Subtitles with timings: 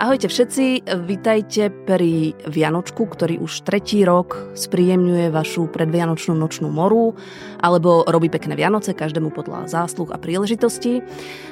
[0.00, 7.12] Ahojte všetci, vítajte pri Vianočku, ktorý už tretí rok spríjemňuje vašu predvianočnú nočnú moru
[7.60, 11.04] alebo robí pekné Vianoce každému podľa zásluh a príležitostí.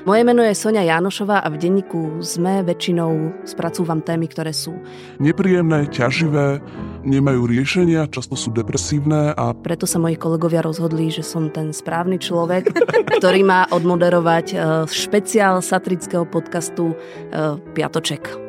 [0.09, 4.81] Moje meno je Sonia Jánošová a v denníku sme väčšinou spracúvam témy, ktoré sú
[5.21, 6.65] nepríjemné, ťaživé,
[7.05, 9.55] nemajú riešenia, často sú depresívne a...
[9.55, 12.71] Preto sa moji kolegovia rozhodli, že som ten správny človek,
[13.19, 14.59] ktorý má odmoderovať eh,
[14.89, 18.49] špeciál satrického podcastu eh, Piatoček.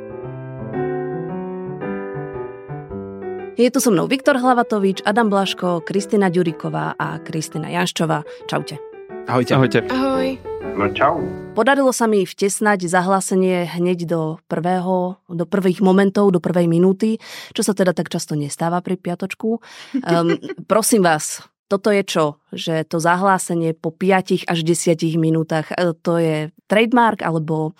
[3.59, 8.23] Je tu so mnou Viktor Hlavatovič, Adam Blaško, Kristina Ďuriková a Kristina Janščová.
[8.47, 8.88] Čaute.
[9.28, 9.52] Ahojte.
[9.58, 9.80] Ahojte.
[9.90, 10.38] Ahoj.
[10.80, 11.20] No čau.
[11.58, 17.20] Podarilo sa mi vtesnať zahlásenie hneď do prvého, do prvých momentov, do prvej minúty,
[17.52, 19.59] čo sa teda tak často nestáva pri piatočku.
[20.05, 20.40] Um,
[20.72, 22.40] prosím vás, toto je čo?
[22.55, 27.76] Že to zahlásenie po 5 až 10 minútach, e, to je trademark, alebo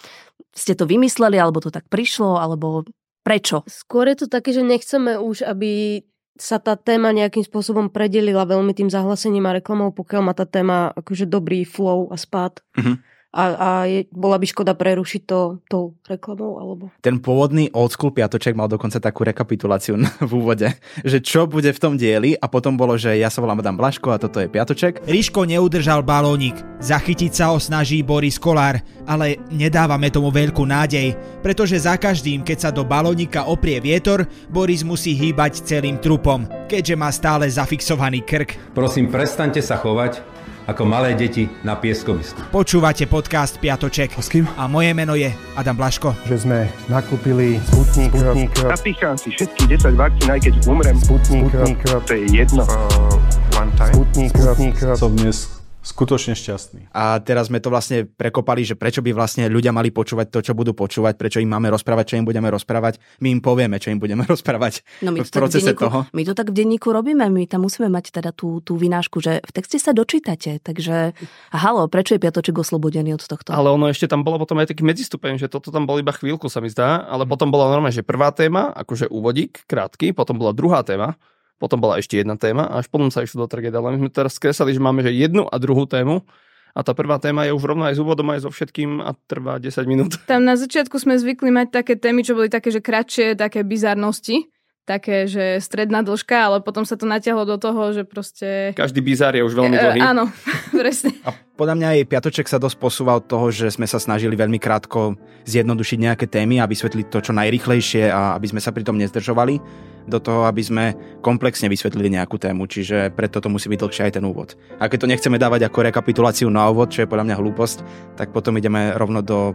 [0.52, 2.84] ste to vymysleli, alebo to tak prišlo, alebo
[3.20, 3.68] Prečo?
[3.68, 6.02] Skôr je to také, že nechceme už, aby
[6.40, 10.96] sa tá téma nejakým spôsobom predelila veľmi tým zahlasením a reklamou, pokiaľ má tá téma
[10.96, 12.64] akože dobrý flow a spád.
[12.80, 16.84] Mm-hmm a, a je, bola by škoda prerušiť to tou reklamou, alebo...
[16.98, 20.66] Ten pôvodný old school piatoček mal dokonca takú rekapituláciu v úvode,
[21.06, 24.10] že čo bude v tom dieli a potom bolo, že ja sa volám Adam Blaško
[24.10, 25.06] a toto je piatoček.
[25.06, 31.14] Ríško neudržal balónik, zachytiť sa ho snaží Boris Kolár, ale nedávame tomu veľkú nádej,
[31.46, 36.96] pretože za každým, keď sa do balónika oprie vietor, Boris musí hýbať celým trupom, keďže
[36.98, 38.74] má stále zafixovaný krk.
[38.74, 40.39] Prosím, prestante sa chovať
[40.70, 42.38] ako malé deti na pieskovisku.
[42.54, 44.14] Počúvate podcast Piatoček.
[44.14, 44.46] A s kým?
[44.54, 46.14] A moje meno je Adam Blaško.
[46.30, 48.14] Že sme nakúpili Sputnik.
[48.14, 48.54] Sputnik.
[48.62, 50.98] Napícham si všetky 10 vakcín, aj keď umrem.
[51.02, 51.50] Sputnik.
[51.50, 51.80] Sputnik.
[51.90, 52.64] To je jedno.
[52.70, 53.94] Uh, one time.
[53.98, 54.32] Sputnik.
[54.38, 54.76] Sputnik.
[54.94, 56.92] Som dnes skutočne šťastný.
[56.92, 60.54] A teraz sme to vlastne prekopali, že prečo by vlastne ľudia mali počúvať to, čo
[60.54, 63.00] budú počúvať, prečo im máme rozprávať, čo im budeme rozprávať.
[63.24, 66.00] My im povieme, čo im budeme rozprávať no my v procese v denníku, toho.
[66.12, 69.40] My to tak v denníku robíme, my tam musíme mať teda tú, tú vynášku, že
[69.40, 71.16] v texte sa dočítate, takže
[71.50, 73.56] a halo, prečo je Piatoček oslobodený od tohto?
[73.56, 76.52] Ale ono ešte tam bolo potom aj taký medzistupeň, že toto tam bol iba chvíľku
[76.52, 80.52] sa mi zdá, ale potom bola normálne, že prvá téma, akože úvodík, krátky, potom bola
[80.52, 81.16] druhá téma,
[81.60, 83.76] potom bola ešte jedna téma a až potom sa išlo do tragédie.
[83.76, 86.24] Ale my sme teraz skresali, že máme že jednu a druhú tému
[86.72, 89.60] a tá prvá téma je už rovno aj s úvodom, aj so všetkým a trvá
[89.60, 90.16] 10 minút.
[90.32, 94.48] Tam na začiatku sme zvykli mať také témy, čo boli také, že kratšie, také bizarnosti
[94.90, 98.74] také, že stredná dĺžka, ale potom sa to natiahlo do toho, že proste...
[98.74, 100.00] Každý bizár je už veľmi e, dlhý.
[100.02, 100.34] E, áno,
[100.82, 101.14] presne.
[101.22, 104.58] A podľa mňa aj Piatoček sa dosť posúva od toho, že sme sa snažili veľmi
[104.58, 105.14] krátko
[105.46, 109.62] zjednodušiť nejaké témy a vysvetliť to čo najrychlejšie a aby sme sa pri tom nezdržovali
[110.10, 110.86] do toho, aby sme
[111.22, 114.58] komplexne vysvetlili nejakú tému, čiže preto to musí byť dlhšie aj ten úvod.
[114.82, 117.78] A keď to nechceme dávať ako rekapituláciu na úvod, čo je podľa mňa hlúposť,
[118.18, 119.54] tak potom ideme rovno do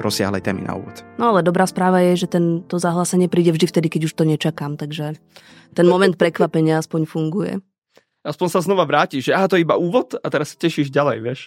[0.00, 1.04] rozsiahlej témy na úvod.
[1.20, 4.24] No ale dobrá správa je, že ten, to zahlásenie príde vždy vtedy, keď už to
[4.24, 5.20] nečakám, takže
[5.76, 7.52] ten moment prekvapenia aspoň funguje.
[8.20, 11.18] Aspoň sa znova vrátiš, že aha, to je iba úvod a teraz sa tešíš ďalej,
[11.24, 11.40] vieš.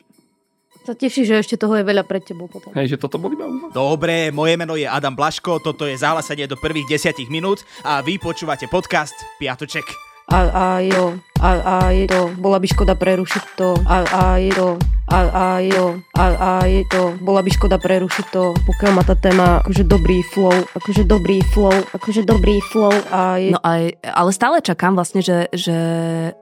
[0.84, 2.74] Sa tešíš, že ešte toho je veľa pred tebou potom.
[2.75, 3.72] Hej, že toto bol iba úvod.
[3.72, 8.20] Dobre, moje meno je Adam Blaško, toto je zahlásenie do prvých desiatich minút a vy
[8.20, 10.12] počúvate podcast Piatoček.
[10.31, 14.56] A, a jo, a, a je to, bola by škoda prerušiť to, a, a je
[14.56, 14.79] to,
[15.11, 19.19] a, a jo, a, a je to, bola by škoda prerušiť to, pokiaľ má tá
[19.19, 23.51] téma akože dobrý flow, akože dobrý flow, akože dobrý flow a je...
[23.51, 25.75] No aj, ale stále čakám vlastne, že, že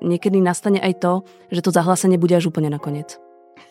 [0.05, 1.13] niekedy nastane aj to,
[1.49, 3.17] že to zahlásenie bude až úplne nakoniec.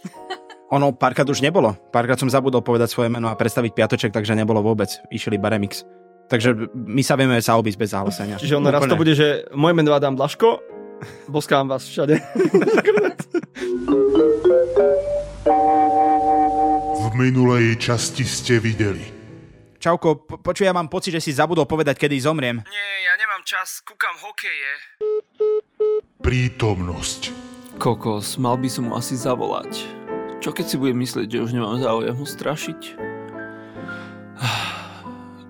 [0.75, 1.75] Ono párkrát už nebolo.
[1.94, 4.91] Párkrát som zabudol povedať svoje meno a predstaviť piatoček, takže nebolo vôbec.
[5.10, 5.82] Išiel iba remix.
[6.31, 8.39] Takže my sa vieme sa obísť bez zahlásenia.
[8.39, 10.63] Čiže on raz to bude, že moje meno Adam Blaško,
[11.27, 12.23] boskám vás všade.
[17.01, 19.03] v minulej časti ste videli.
[19.81, 22.63] Čauko, po- počuj, ja mám pocit, že si zabudol povedať, kedy zomriem.
[22.63, 24.71] Nie, ja nemám čas, kúkam hokeje.
[26.21, 27.33] Prítomnosť.
[27.81, 29.73] Kokos, mal by som mu asi zavolať.
[30.45, 32.81] Čo keď si bude myslieť, že už nemám záujem ho strašiť?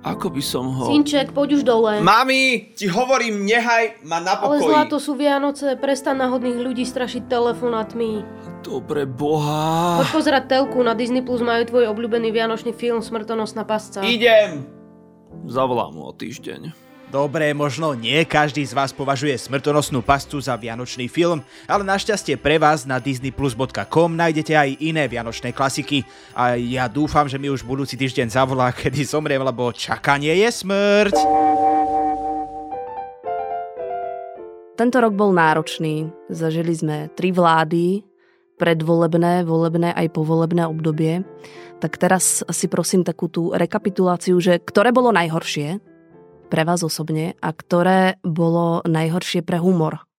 [0.00, 0.88] Ako by som ho...
[0.88, 2.00] Synček, poď už dole.
[2.00, 4.72] Mami, ti hovorím, nehaj ma na Ale pokoji.
[4.72, 8.24] zlato sú Vianoce, prestan náhodných ľudí strašiť telefonátmi.
[8.64, 10.00] Dobre, boha.
[10.00, 14.00] Poď pozerať telku, na Disney Plus majú tvoj obľúbený vianočný film Smrtonosná pasca.
[14.00, 14.64] Idem.
[15.44, 16.89] Zavolám mu o týždeň.
[17.10, 22.54] Dobre, možno nie každý z vás považuje smrtonosnú pastu za vianočný film, ale našťastie pre
[22.54, 26.06] vás na disneyplus.com nájdete aj iné vianočné klasiky
[26.38, 31.18] a ja dúfam, že mi už budúci týždeň zavolá, kedy zomriem, lebo čakanie je smrť.
[34.78, 36.06] Tento rok bol náročný.
[36.30, 38.06] Zažili sme tri vlády,
[38.54, 41.26] predvolebné, volebné aj povolebné obdobie.
[41.82, 45.89] Tak teraz si prosím takú tú rekapituláciu, že ktoré bolo najhoršie
[46.50, 50.10] pre vás osobne a ktoré bolo najhoršie pre humor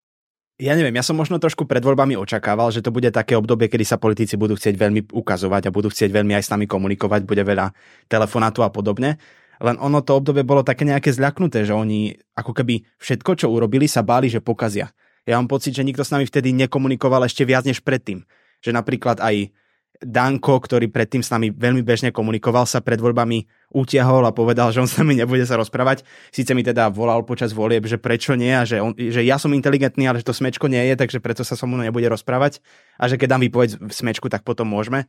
[0.61, 3.81] ja neviem, ja som možno trošku pred voľbami očakával, že to bude také obdobie, kedy
[3.81, 7.41] sa politici budú chcieť veľmi ukazovať a budú chcieť veľmi aj s nami komunikovať, bude
[7.41, 7.73] veľa
[8.05, 9.17] telefonátu a podobne.
[9.57, 13.89] Len ono to obdobie bolo také nejaké zľaknuté, že oni ako keby všetko, čo urobili,
[13.89, 14.93] sa báli, že pokazia.
[15.25, 18.21] Ja mám pocit, že nikto s nami vtedy nekomunikoval ešte viac než predtým.
[18.61, 19.49] Že napríklad aj
[20.01, 24.81] Danko, ktorý predtým s nami veľmi bežne komunikoval, sa pred voľbami utiahol a povedal, že
[24.81, 26.01] on s nami nebude sa rozprávať.
[26.33, 29.53] Sice mi teda volal počas volieb, že prečo nie a že, on, že ja som
[29.53, 32.65] inteligentný, ale že to smečko nie je, takže preto sa so mnou nebude rozprávať
[32.97, 35.05] a že keď dám výpoveď v smečku, tak potom môžeme.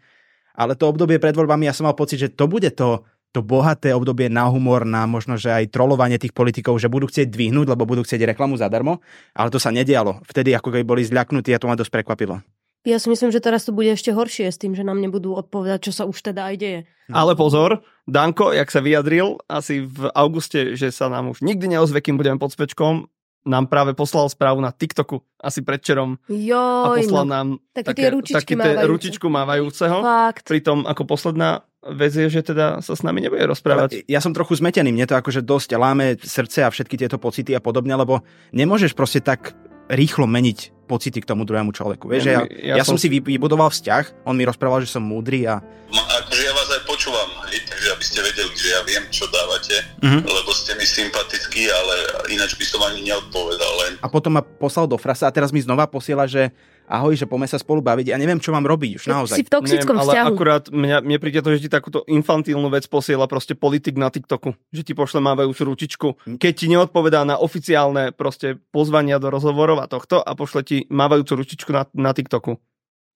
[0.52, 3.96] Ale to obdobie pred voľbami, ja som mal pocit, že to bude to, to bohaté
[3.96, 7.88] obdobie na humor, na možno, že aj trolovanie tých politikov, že budú chcieť dvihnúť, lebo
[7.88, 9.00] budú chcieť reklamu zadarmo,
[9.32, 10.20] ale to sa nedialo.
[10.28, 12.44] Vtedy ako keby boli zľaknutí a to ma dosť prekvapilo.
[12.82, 15.86] Ja si myslím, že teraz to bude ešte horšie s tým, že nám nebudú odpovedať,
[15.86, 16.80] čo sa už teda aj deje.
[17.14, 22.02] Ale pozor, Danko, jak sa vyjadril asi v auguste, že sa nám už nikdy neozve,
[22.02, 23.06] kým budeme pod spečkom,
[23.42, 26.18] nám práve poslal správu na TikToku asi predčerom.
[26.30, 27.30] Joj, a poslal no.
[27.30, 28.90] nám Také také, tie ručičky také tie mávajúce.
[28.90, 29.96] ručičku mávajúceho.
[30.02, 30.44] Fakt.
[30.46, 33.90] Pritom ako posledná vec je, že teda sa s nami nebude rozprávať.
[33.98, 37.50] Ale ja som trochu zmetený, mne to akože dosť láme srdce a všetky tieto pocity
[37.58, 38.22] a podobne, lebo
[38.54, 39.58] nemôžeš proste tak
[39.90, 42.04] rýchlo meniť pocity k tomu druhému človeku.
[42.04, 45.48] Vieš, ja, ja, ja som si vy- vybudoval vzťah, on mi rozprával, že som múdry
[45.48, 49.04] a Ma, akože ja vás aj počúvam, hej, takže aby ste vedeli, že ja viem,
[49.08, 50.24] čo dávate, Mhm.
[50.24, 51.94] lebo ste mi sympatickí, ale
[52.28, 53.92] ináč by som ani neodpovedal len.
[53.98, 56.48] a potom ma poslal do frasa a teraz mi znova posiela, že
[56.92, 58.12] ahoj, že poďme sa spolu baviť.
[58.12, 59.40] Ja neviem, čo mám robiť už naozaj.
[59.40, 63.96] Neviem, ale akurát mňa, mne príde to, že ti takúto infantilnú vec posiela proste politik
[63.96, 64.52] na TikToku.
[64.68, 66.08] Že ti pošle mávajúcu ručičku.
[66.36, 71.40] Keď ti neodpovedá na oficiálne proste pozvania do rozhovorov a tohto a pošle ti mávajúcu
[71.40, 72.60] ručičku na, na TikToku.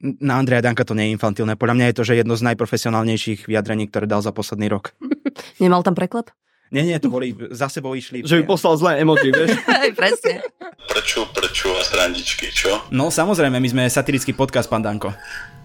[0.00, 1.56] Na Andreja Danka to nie je infantilné.
[1.56, 4.92] Podľa mňa je to, že jedno z najprofesionálnejších vyjadrení, ktoré dal za posledný rok.
[5.62, 6.32] Nemal tam preklep?
[6.74, 8.26] Nie, nie, to boli, za sebou išli.
[8.26, 9.54] Že by poslal zlé emoji, vieš?
[10.00, 10.42] Presne.
[10.90, 12.82] Prečo, prečo a srandičky, čo?
[12.90, 15.14] No samozrejme, my sme satirický podcast, pán Danko.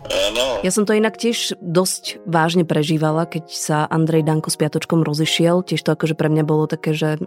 [0.02, 0.66] Áno.
[0.66, 5.66] Ja som to inak tiež dosť vážne prežívala, keď sa Andrej Danko s Piatočkom rozišiel.
[5.66, 7.18] Tiež to akože pre mňa bolo také, že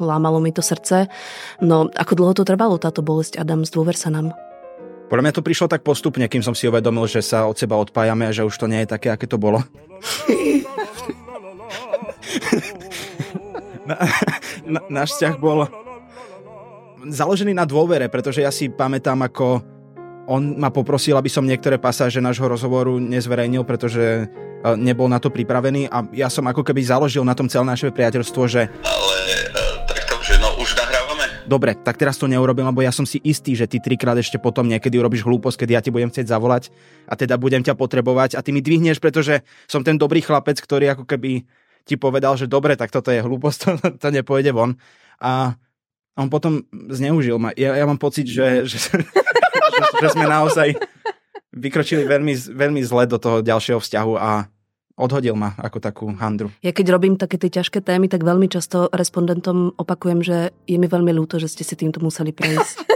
[0.00, 1.08] lámalo mi to srdce.
[1.60, 4.32] No ako dlho to trvalo táto bolesť, Adam, zdôver sa nám.
[5.08, 8.28] Podľa mňa to prišlo tak postupne, kým som si uvedomil, že sa od seba odpájame
[8.28, 9.64] a že už to nie je také, aké to bolo.
[13.88, 13.96] na,
[14.76, 15.64] na, náš vzťah bol
[17.08, 19.64] založený na dôvere, pretože ja si pamätám, ako
[20.28, 24.24] on ma poprosil, aby som niektoré pasáže nášho rozhovoru nezverejnil, pretože e,
[24.76, 28.42] nebol na to pripravený a ja som ako keby založil na tom celé naše priateľstvo,
[28.44, 31.48] že Ale e, takto, že no už nahrávame?
[31.48, 34.68] dobre, tak teraz to neurobím, lebo ja som si istý, že ty trikrát ešte potom
[34.68, 36.68] niekedy urobíš hlúposť, keď ja ti budem chcieť zavolať
[37.08, 40.92] a teda budem ťa potrebovať a ty mi dvihneš, pretože som ten dobrý chlapec, ktorý
[40.92, 41.48] ako keby
[41.88, 44.76] ti povedal, že dobre, tak toto je hlúposť, to, to nepôjde von.
[45.18, 45.56] A
[46.20, 47.56] on potom zneužil ma.
[47.56, 49.00] Ja, ja mám pocit, že, že, že,
[50.02, 50.76] že sme naozaj
[51.56, 54.46] vykročili veľmi, veľmi zle do toho ďalšieho vzťahu a
[54.98, 56.50] odhodil ma ako takú handru.
[56.58, 60.90] Ja keď robím také tie ťažké témy, tak veľmi často respondentom opakujem, že je mi
[60.90, 62.76] veľmi ľúto, že ste si týmto museli prejsť.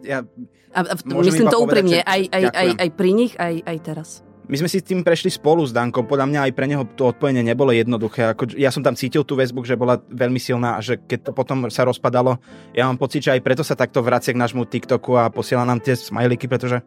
[0.00, 0.24] Ja,
[0.72, 4.08] A, a Môžem myslím to úprimne, aj, aj, aj, aj pri nich, aj, aj teraz.
[4.50, 6.04] My sme si tým prešli spolu s Dankom.
[6.04, 8.34] Podľa mňa aj pre neho to odpojenie nebolo jednoduché.
[8.34, 11.32] Ako, ja som tam cítil tú väzbu, že bola veľmi silná a že keď to
[11.32, 12.42] potom sa rozpadalo,
[12.74, 15.78] ja mám pocit, že aj preto sa takto vracia k nášmu TikToku a posiela nám
[15.78, 16.82] tie smajliky, pretože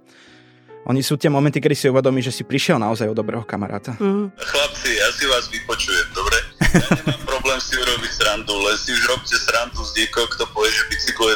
[0.85, 3.97] oni sú tie momenty, kedy si uvedomí, že si prišiel naozaj o dobrého kamaráta.
[3.97, 4.29] Mm.
[4.37, 6.37] Chlapci, ja si vás vypočujem, dobre?
[6.61, 10.69] Ja nemám problém si urobiť srandu, len si už robte srandu z niekoho, kto povie,
[10.69, 11.33] že bicykluje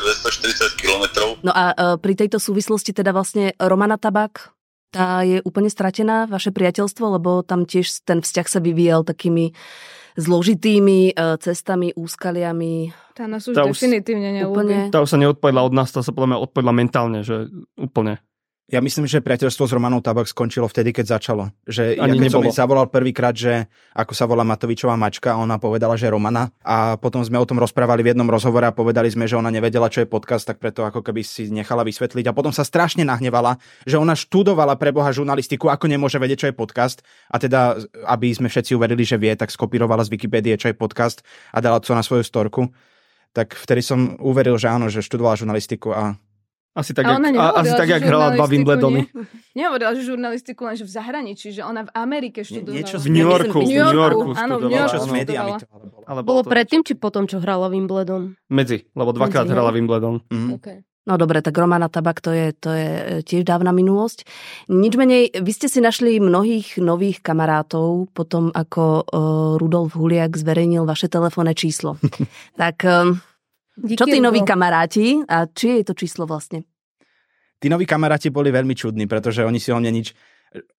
[0.78, 1.06] 240 km.
[1.42, 4.54] No a e, pri tejto súvislosti teda vlastne Romana Tabak,
[4.90, 9.54] tá je úplne stratená, vaše priateľstvo, lebo tam tiež ten vzťah sa vyvíjal takými
[10.20, 12.92] zložitými e, cestami, úskaliami.
[13.16, 14.56] Tá nás už Tá už- definitívne neľúbi.
[14.56, 14.78] Úplne.
[14.92, 17.48] Tá už sa neodpovedala od nás, tá sa podľa mňa odpovedala mentálne, že
[17.80, 18.20] úplne.
[18.70, 21.50] Ja myslím, že priateľstvo s Romanou Tabak skončilo vtedy, keď začalo.
[21.66, 22.46] Že ja Ani keď som nebolo.
[22.46, 23.66] jej zavolal prvýkrát, že
[23.98, 26.54] ako sa volá Matovičová mačka, ona povedala, že Romana.
[26.62, 29.90] A potom sme o tom rozprávali v jednom rozhovore a povedali sme, že ona nevedela,
[29.90, 32.30] čo je podcast, tak preto ako keby si nechala vysvetliť.
[32.30, 33.58] A potom sa strašne nahnevala,
[33.90, 37.02] že ona študovala pre Boha žurnalistiku, ako nemôže vedieť, čo je podcast.
[37.34, 37.74] A teda,
[38.06, 41.82] aby sme všetci uverili, že vie, tak skopírovala z Wikipédie, čo je podcast a dala
[41.82, 42.70] to na svoju storku.
[43.34, 46.22] Tak vtedy som uveril, že áno, že študovala žurnalistiku a
[46.80, 49.02] Asi tak, A jak, ona nehovorila, asi tak, jak hrala dva žurnalistiku, Wimbledony.
[49.04, 49.28] nie?
[49.60, 52.78] Nehovorila, že žurnalistiku lenže v zahraničí, že ona v Amerike študovala.
[52.80, 54.80] niečo V New Yorku, V New Yorku, áno, v New.
[54.80, 55.14] Yorku áno.
[55.20, 55.58] študovala.
[56.08, 58.40] Ale Bolo to predtým, či potom, čo hrala Wimbledon?
[58.48, 59.76] Medzi, lebo dvakrát Medzi, hrala.
[59.76, 60.24] Wimbledon.
[60.32, 60.50] Mhm.
[60.56, 60.88] Okay.
[61.10, 64.30] No dobre, tak Romana Tabak to je, to je e, tiež dávna minulosť.
[64.70, 70.86] Nič menej, vy ste si našli mnohých nových kamarátov potom, ako uh, Rudolf Huliak zverejnil
[70.86, 71.98] vaše telefónne číslo.
[72.62, 73.18] tak um,
[73.86, 76.66] čo tí noví kamaráti a či je to číslo vlastne?
[77.60, 80.16] Tí noví kamaráti boli veľmi čudní, pretože oni si o mne nič...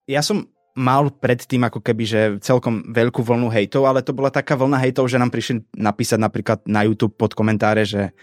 [0.09, 4.57] Ja som mal predtým ako keby, že celkom veľkú vlnu hejtov, ale to bola taká
[4.57, 8.17] vlna hejtov, že nám prišli napísať napríklad na YouTube pod komentáre, že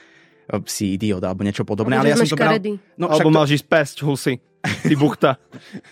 [0.66, 2.00] si idiot alebo niečo podobné.
[2.00, 2.56] Ale, ale ja som to bral...
[2.96, 3.36] No, alebo to...
[3.36, 4.40] máš ísť pesť, husy.
[4.64, 5.32] Ty buchta.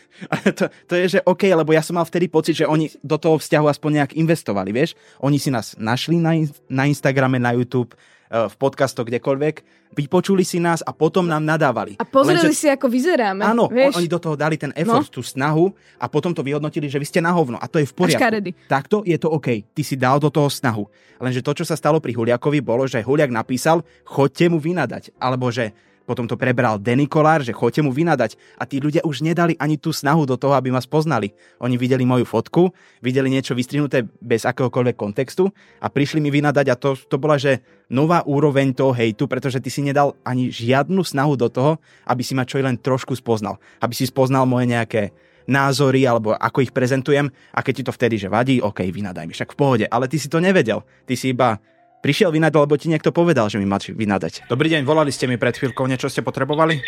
[0.57, 3.35] to, to je, že OK, lebo ja som mal vtedy pocit, že oni do toho
[3.35, 4.95] vzťahu aspoň nejak investovali, vieš?
[5.19, 6.35] Oni si nás našli na,
[6.71, 7.95] na Instagrame, na YouTube,
[8.29, 9.55] v podcastoch, kdekoľvek,
[9.95, 11.95] vypočuli si nás a potom nám nadávali.
[12.01, 13.45] A pozreli Lenže, si, ako vyzeráme.
[13.45, 13.95] Áno, vieš?
[13.95, 15.13] oni do toho dali ten effort, no.
[15.13, 17.93] tú snahu a potom to vyhodnotili, že vy ste na hovno a to je v
[17.93, 18.51] poriadku.
[18.67, 19.63] Takto je to OK.
[19.71, 20.83] Ty si dal do toho snahu.
[21.21, 25.15] Lenže to, čo sa stalo pri Huliakovi, bolo, že Huliak napísal, chodte mu vynadať.
[25.15, 25.71] Alebo že
[26.05, 28.37] potom to prebral Denny Kolár, že chodte mu vynadať.
[28.61, 31.33] A tí ľudia už nedali ani tú snahu do toho, aby ma spoznali.
[31.59, 32.69] Oni videli moju fotku,
[33.01, 35.49] videli niečo vystrihnuté bez akéhokoľvek kontextu
[35.81, 39.73] a prišli mi vynadať a to, to bola, že nová úroveň toho hejtu, pretože ty
[39.73, 43.57] si nedal ani žiadnu snahu do toho, aby si ma čo len trošku spoznal.
[43.81, 45.13] Aby si spoznal moje nejaké
[45.45, 49.33] názory alebo ako ich prezentujem a keď ti to vtedy, že vadí, OK, vynadaj mi,
[49.33, 50.81] však v pohode, ale ty si to nevedel.
[51.05, 51.61] Ty si iba
[52.01, 54.49] prišiel vynadať, lebo ti niekto povedal, že mi máš vynadať.
[54.49, 56.81] Dobrý deň, volali ste mi pred chvíľkou, niečo ste potrebovali?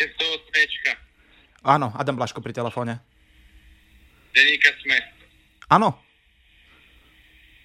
[1.64, 3.02] Áno, Adam Blaško pri telefóne.
[4.32, 4.96] Deníka sme.
[5.68, 5.98] Áno.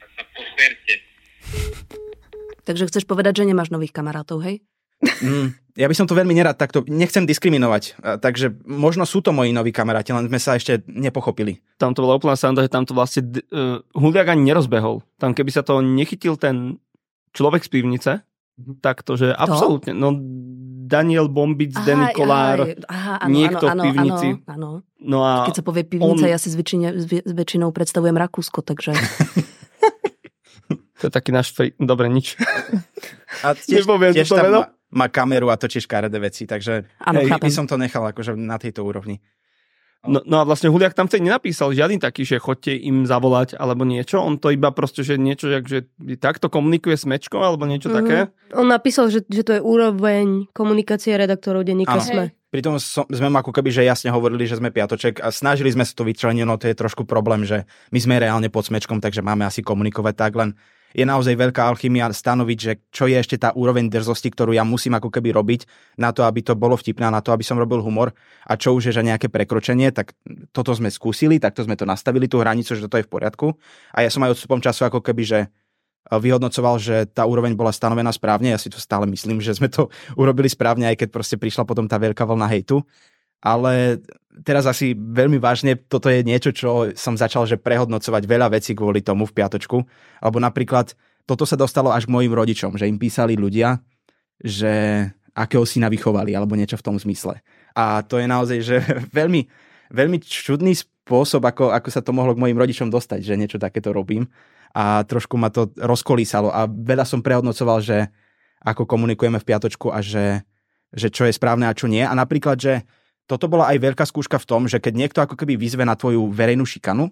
[0.01, 0.93] Tak sa pozberte.
[2.63, 4.63] Takže chceš povedať, že nemáš nových kamarátov, hej?
[5.03, 9.51] Mm, ja by som to veľmi nerad takto, nechcem diskriminovať, takže možno sú to moji
[9.51, 11.59] noví kamaráti, len sme sa ešte nepochopili.
[11.75, 15.03] Tam to bola úplná sranda, že tam to vlastne uh, Huliak ani nerozbehol.
[15.19, 16.79] Tam keby sa to nechytil ten
[17.33, 18.11] človek z pivnice,
[18.61, 18.79] mhm.
[18.79, 20.13] tak to, že absolútne, no
[20.83, 24.29] Daniel Bombic, aha, Danny Kolár, aha, áno, niekto áno, v pivnici.
[24.45, 24.69] Áno, áno.
[25.03, 26.31] No a Keď sa povie pivnica, on...
[26.31, 28.93] ja si s, väčšine, s väčšinou predstavujem Rakúsko, takže...
[30.99, 31.51] to je taký náš...
[31.51, 31.75] Fri...
[31.75, 32.39] Dobre, nič.
[33.43, 34.63] A tiež, tiež to tam má,
[34.93, 38.55] má kameru a točí škaredé veci, takže ano, hej, by som to nechal akože na
[38.55, 39.19] tejto úrovni.
[40.03, 43.87] No, no a vlastne Huliak tam vtedy nenapísal žiadny taký, že chodte im zavolať alebo
[43.87, 44.19] niečo.
[44.19, 45.87] On to iba proste, že niečo, že
[46.19, 47.99] takto komunikuje s Mečkou alebo niečo mm-hmm.
[48.03, 48.17] také.
[48.51, 52.35] On napísal, že, že to je úroveň komunikácie redaktorov denníka SME.
[52.51, 55.87] Pritom som, sme mu ako keby, že jasne hovorili, že sme piatoček a snažili sme
[55.87, 59.25] sa to vyčleniť, no to je trošku problém, že my sme reálne pod smečkom, takže
[59.25, 60.53] máme asi komunikovať tak, len
[60.93, 64.93] je naozaj veľká alchymia stanoviť, že čo je ešte tá úroveň drzosti, ktorú ja musím
[64.95, 65.61] ako keby robiť
[65.97, 68.13] na to, aby to bolo vtipné, na to, aby som robil humor
[68.45, 70.13] a čo už je že nejaké prekročenie, tak
[70.53, 73.57] toto sme skúsili, takto sme to nastavili, tú hranicu, že toto je v poriadku.
[73.91, 75.49] A ja som aj odstupom času ako keby, že eh,
[76.13, 78.53] vyhodnocoval, že tá úroveň bola stanovená správne.
[78.53, 79.89] Ja si to stále myslím, že sme to
[80.21, 82.85] urobili správne, aj keď proste prišla potom tá veľká vlna hejtu.
[83.43, 83.99] Ale
[84.47, 89.03] teraz asi veľmi vážne, toto je niečo, čo som začal že prehodnocovať veľa vecí kvôli
[89.03, 89.83] tomu v piatočku.
[90.23, 90.95] Alebo napríklad
[91.27, 93.83] toto sa dostalo až k mojim rodičom, že im písali ľudia,
[94.39, 97.41] že akého syna vychovali, alebo niečo v tom zmysle.
[97.73, 98.77] A to je naozaj, že
[99.19, 99.45] veľmi,
[99.91, 103.91] veľmi čudný spôsob, ako, ako sa to mohlo k mojim rodičom dostať, že niečo takéto
[103.91, 104.29] robím.
[104.73, 108.09] A trošku ma to rozkolísalo a veľa som prehodnocoval, že
[108.65, 110.41] ako komunikujeme v piatočku a že,
[110.89, 112.01] že čo je správne a čo nie.
[112.01, 112.73] A napríklad, že
[113.27, 116.27] toto bola aj veľká skúška v tom, že keď niekto ako keby vyzve na tvoju
[116.31, 117.11] verejnú šikanu,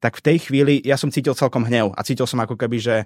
[0.00, 2.96] tak v tej chvíli ja som cítil celkom hnev a cítil som ako keby, že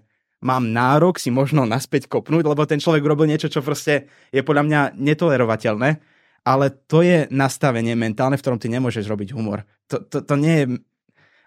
[0.42, 4.64] mám nárok si možno naspäť kopnúť, lebo ten človek robil niečo, čo proste je podľa
[4.66, 5.98] mňa netolerovateľné,
[6.46, 9.66] ale to je nastavenie mentálne, v ktorom ty nemôžeš robiť humor.
[9.90, 10.66] To, to, to nie je...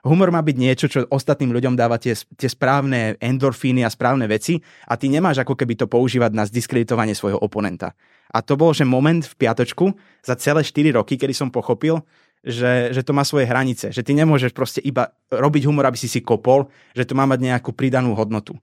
[0.01, 4.58] Humor má byť niečo, čo ostatným ľuďom dáva tie, tie správne endorfíny a správne veci
[4.89, 7.93] a ty nemáš ako keby to používať na zdiskreditovanie svojho oponenta.
[8.34, 9.93] A to bol, že moment v piatočku
[10.25, 12.01] za celé 4 roky, kedy som pochopil,
[12.41, 13.93] že, že to má svoje hranice.
[13.93, 16.65] Že ty nemôžeš proste iba robiť humor, aby si si kopol,
[16.98, 18.58] že to má mať nejakú pridanú hodnotu.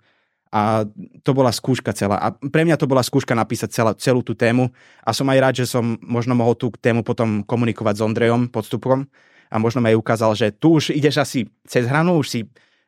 [0.48, 0.88] A
[1.22, 2.16] to bola skúška celá.
[2.18, 4.72] A pre mňa to bola skúška napísať celá, celú tú tému.
[5.04, 9.06] A som aj rád, že som možno mohol tú tému potom komunikovať s Ondrejom podstupom.
[9.48, 12.40] A možno mi aj ukázal, že tu už ideš asi cez hranu, už si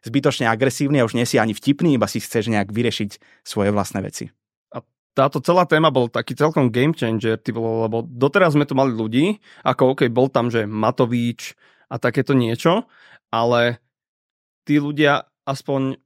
[0.05, 4.01] zbytočne agresívny a už nie si ani vtipný, iba si chceš nejak vyriešiť svoje vlastné
[4.01, 4.33] veci.
[5.11, 8.95] Táto celá téma bol taký celkom game changer, ty bolo, lebo doteraz sme tu mali
[8.95, 11.59] ľudí, ako OK, bol tam, že Matovíč
[11.91, 12.87] a takéto niečo,
[13.29, 13.83] ale
[14.65, 15.99] tí ľudia aspoň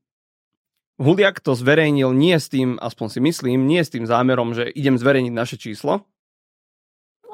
[0.94, 4.94] Huliak to zverejnil nie s tým, aspoň si myslím, nie s tým zámerom, že idem
[4.94, 6.06] zverejniť naše číslo,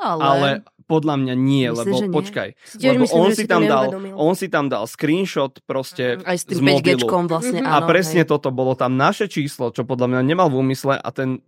[0.00, 0.48] ale, ale
[0.90, 2.10] podľa mňa nie, Myslím, lebo nie.
[2.10, 2.48] počkaj.
[2.82, 3.84] Lebo myslím, on, si tam dal,
[4.18, 7.06] on si tam dal screenshot proste Aj s tým z mobilu.
[7.30, 8.28] vlastne, A áno, presne hej.
[8.28, 11.38] toto, bolo tam naše číslo, čo podľa mňa nemal v úmysle a ten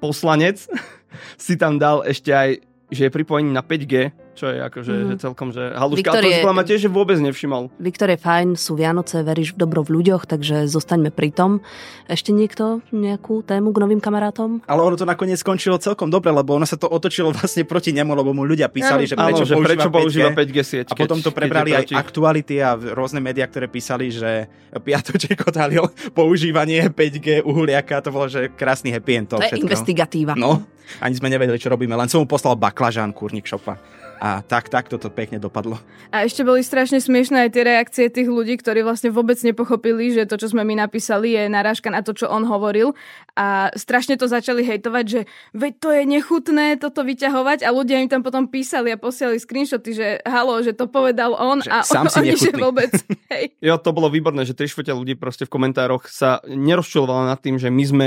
[0.00, 0.64] poslanec
[1.44, 2.50] si tam dal ešte aj,
[2.88, 5.00] že je pripojení na 5G, čo je akože Mhm.
[5.00, 5.08] mm.
[5.08, 7.72] že celkom, že haluška, Viktor a to je- mňa tiež že vôbec nevšimol.
[7.76, 11.64] Viktor je fajn, sú Vianoce, veríš v dobro v ľuďoch, takže zostaňme pri tom.
[12.04, 14.60] Ešte niekto nejakú tému k novým kamarátom?
[14.62, 18.12] Ale ono to nakoniec skončilo celkom dobre, lebo ono sa to otočilo vlastne proti nemu,
[18.12, 19.96] lebo mu ľudia písali, Áno, že prečo, áno, že používa, prečo 5G.
[19.96, 21.94] používa 5G sieť, A potom keď- to keď prebrali aj proti.
[21.96, 28.50] aktuality a rôzne médiá, ktoré písali, že Piatoček odhalil používanie 5G uhuliaka, to bolo, že
[28.50, 29.64] krásny happy end to To je všetko.
[29.64, 30.32] investigatíva.
[30.34, 30.62] No,
[30.98, 33.78] ani sme nevedeli, čo robíme, len som mu poslal baklažán, kurník šopa.
[34.16, 35.76] A tak, tak toto pekne dopadlo.
[36.08, 40.24] A ešte boli strašne smiešné aj tie reakcie tých ľudí, ktorí vlastne vôbec nepochopili, že
[40.24, 42.96] to, čo sme my napísali, je narážka na to, čo on hovoril.
[43.36, 45.20] A strašne to začali hejtovať, že
[45.52, 49.90] veď to je nechutné toto vyťahovať a ľudia im tam potom písali a posielali screenshoty,
[49.92, 52.92] že halo, že to povedal on Že a sám si oni, že vôbec.
[53.32, 53.52] Hej.
[53.60, 57.68] Jo, to bolo výborné, že tri ľudí proste v komentároch sa nerozčulovalo nad tým, že
[57.68, 58.06] my sme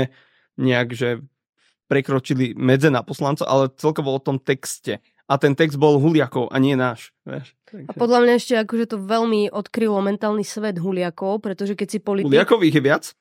[0.58, 1.22] nejak, že
[1.90, 5.02] prekročili medze na poslancov, ale celkovo o tom texte.
[5.30, 7.14] A ten text bol Huliakov a nie náš.
[7.22, 7.54] Vieš?
[7.86, 12.26] A podľa mňa ešte akože to veľmi odkrylo mentálny svet Huliakov, pretože keď si politik...
[12.26, 13.14] Huliakov ich je viac?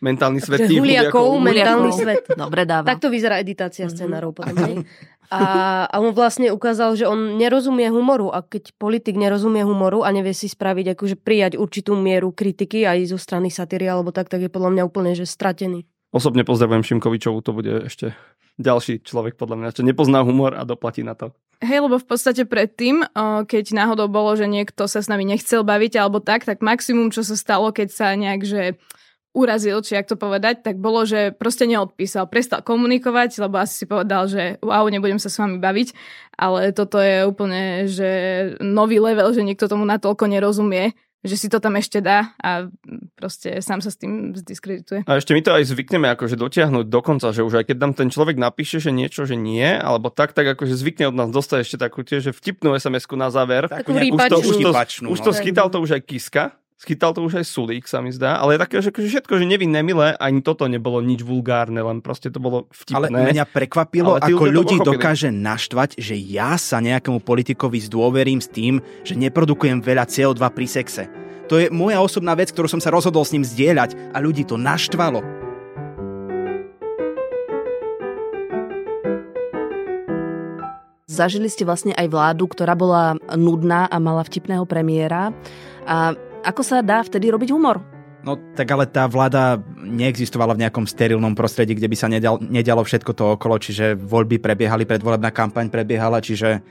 [0.00, 1.44] Mentálny svet tých Huliakov, Huliakov.
[1.44, 2.24] mentálny svet.
[2.32, 2.88] Dobre dáva.
[2.88, 4.56] Takto vyzerá editácia scenárov potom.
[4.64, 4.88] hej.
[5.28, 10.12] A, a on vlastne ukázal, že on nerozumie humoru a keď politik nerozumie humoru a
[10.12, 14.44] nevie si spraviť, akože prijať určitú mieru kritiky aj zo strany satíry alebo tak, tak
[14.44, 15.88] je podľa mňa úplne že stratený.
[16.14, 18.14] Osobne pozdravujem Šimkovičovu, to bude ešte
[18.58, 21.34] ďalší človek podľa mňa, čo nepozná humor a doplatí na to.
[21.62, 23.06] Hej, lebo v podstate predtým,
[23.46, 27.24] keď náhodou bolo, že niekto sa s nami nechcel baviť alebo tak, tak maximum, čo
[27.24, 28.62] sa stalo, keď sa nejak, že
[29.34, 33.84] urazil, či jak to povedať, tak bolo, že proste neodpísal, prestal komunikovať, lebo asi si
[33.90, 35.90] povedal, že wow, nebudem sa s vami baviť,
[36.38, 38.10] ale toto je úplne, že
[38.62, 42.68] nový level, že niekto tomu natoľko nerozumie, že si to tam ešte dá a
[43.16, 45.08] proste sám sa s tým zdiskredituje.
[45.08, 47.92] A ešte my to aj zvykneme akože dotiahnuť do konca, že už aj keď nám
[47.96, 51.64] ten človek napíše, že niečo, že nie, alebo tak, tak akože zvykne od nás dostať
[51.64, 53.72] ešte takú tiež, že vtipnú SMS-ku na záver.
[53.72, 55.36] Takú už to, už to, rýpačnú, už to no.
[55.40, 58.62] schytal to už aj Kiska, schytal to už aj Sulík, sa mi zdá, ale je
[58.66, 62.66] také, že všetko, že nevinné, milé, ani toto nebolo nič vulgárne, len proste to bolo
[62.92, 63.18] Ale vtipné.
[63.32, 68.82] mňa prekvapilo, Ale ako ľudí dokáže naštvať, že ja sa nejakému politikovi zdôverím s tým,
[69.06, 71.04] že neprodukujem veľa CO2 pri sexe.
[71.48, 74.56] To je moja osobná vec, ktorú som sa rozhodol s ním zdieľať a ľudí to
[74.56, 75.44] naštvalo.
[81.04, 85.30] Zažili ste vlastne aj vládu, ktorá bola nudná a mala vtipného premiéra.
[85.86, 87.80] A ako sa dá vtedy robiť humor?
[88.24, 92.80] No tak ale tá vláda neexistovala v nejakom sterilnom prostredí, kde by sa nedial, nedialo
[92.80, 96.64] všetko to okolo, čiže voľby prebiehali, predvolebná kampaň prebiehala, čiže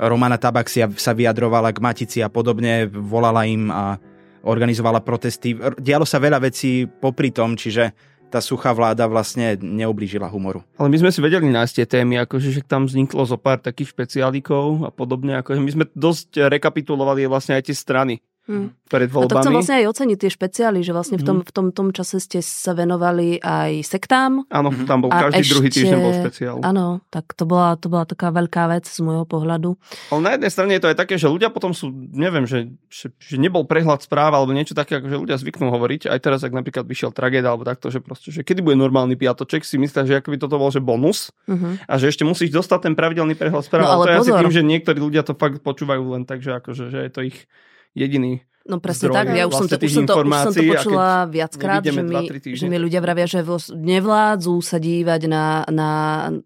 [0.00, 4.00] Romana Tabaxia sa vyjadrovala k Matici a podobne, volala im a
[4.48, 5.52] organizovala protesty.
[5.76, 7.92] Dialo sa veľa vecí popri tom, čiže
[8.32, 10.64] tá suchá vláda vlastne neublížila humoru.
[10.74, 13.94] Ale my sme si vedeli nájsť tie témy, akože že tam vzniklo zo pár takých
[13.94, 15.38] špeciálikov a podobne.
[15.38, 18.76] Akože my sme dosť rekapitulovali vlastne aj tie strany Hm.
[18.92, 19.56] pred A to chcem voľbami.
[19.56, 22.76] vlastne aj oceniť tie špeciály, že vlastne v tom, v tom, tom čase ste sa
[22.76, 24.44] venovali aj sektám.
[24.52, 26.56] Áno, tam bol A každý druhý týždeň bol špeciál.
[26.60, 29.80] Áno, tak to bola, to bola taká veľká vec z môjho pohľadu.
[30.12, 33.10] Ale na jednej strane je to aj také, že ľudia potom sú, neviem, že, že,
[33.16, 36.12] že nebol prehľad správ alebo niečo také, ako že ľudia zvyknú hovoriť.
[36.12, 39.64] Aj teraz, ak napríklad vyšiel tragédia alebo takto, že proste, že kedy bude normálny piatoček,
[39.64, 41.76] si myslia, že akoby toto bol, že bonus Uh-huh.
[41.84, 43.84] a že ešte musíš dostať ten pravidelný prehľad správ.
[43.84, 46.40] No, ale ale to je asi tým, že niektorí ľudia to fakt počúvajú len tak,
[46.40, 47.48] že, akože, že je to ich
[47.94, 50.54] jediný No presne zdroj tak, ja už som to, vlastne už som to, už som
[50.56, 52.16] to počula viackrát, že mi,
[52.56, 53.44] že mi ľudia vravia, že
[53.76, 55.90] nevládzu sa dívať na, na,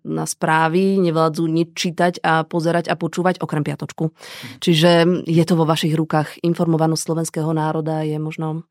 [0.02, 4.10] na správy, nevládzu nič čítať a pozerať a počúvať okrem piatočku.
[4.58, 6.42] Čiže je to vo vašich rukách.
[6.42, 8.66] Informovanosť slovenského národa je možno...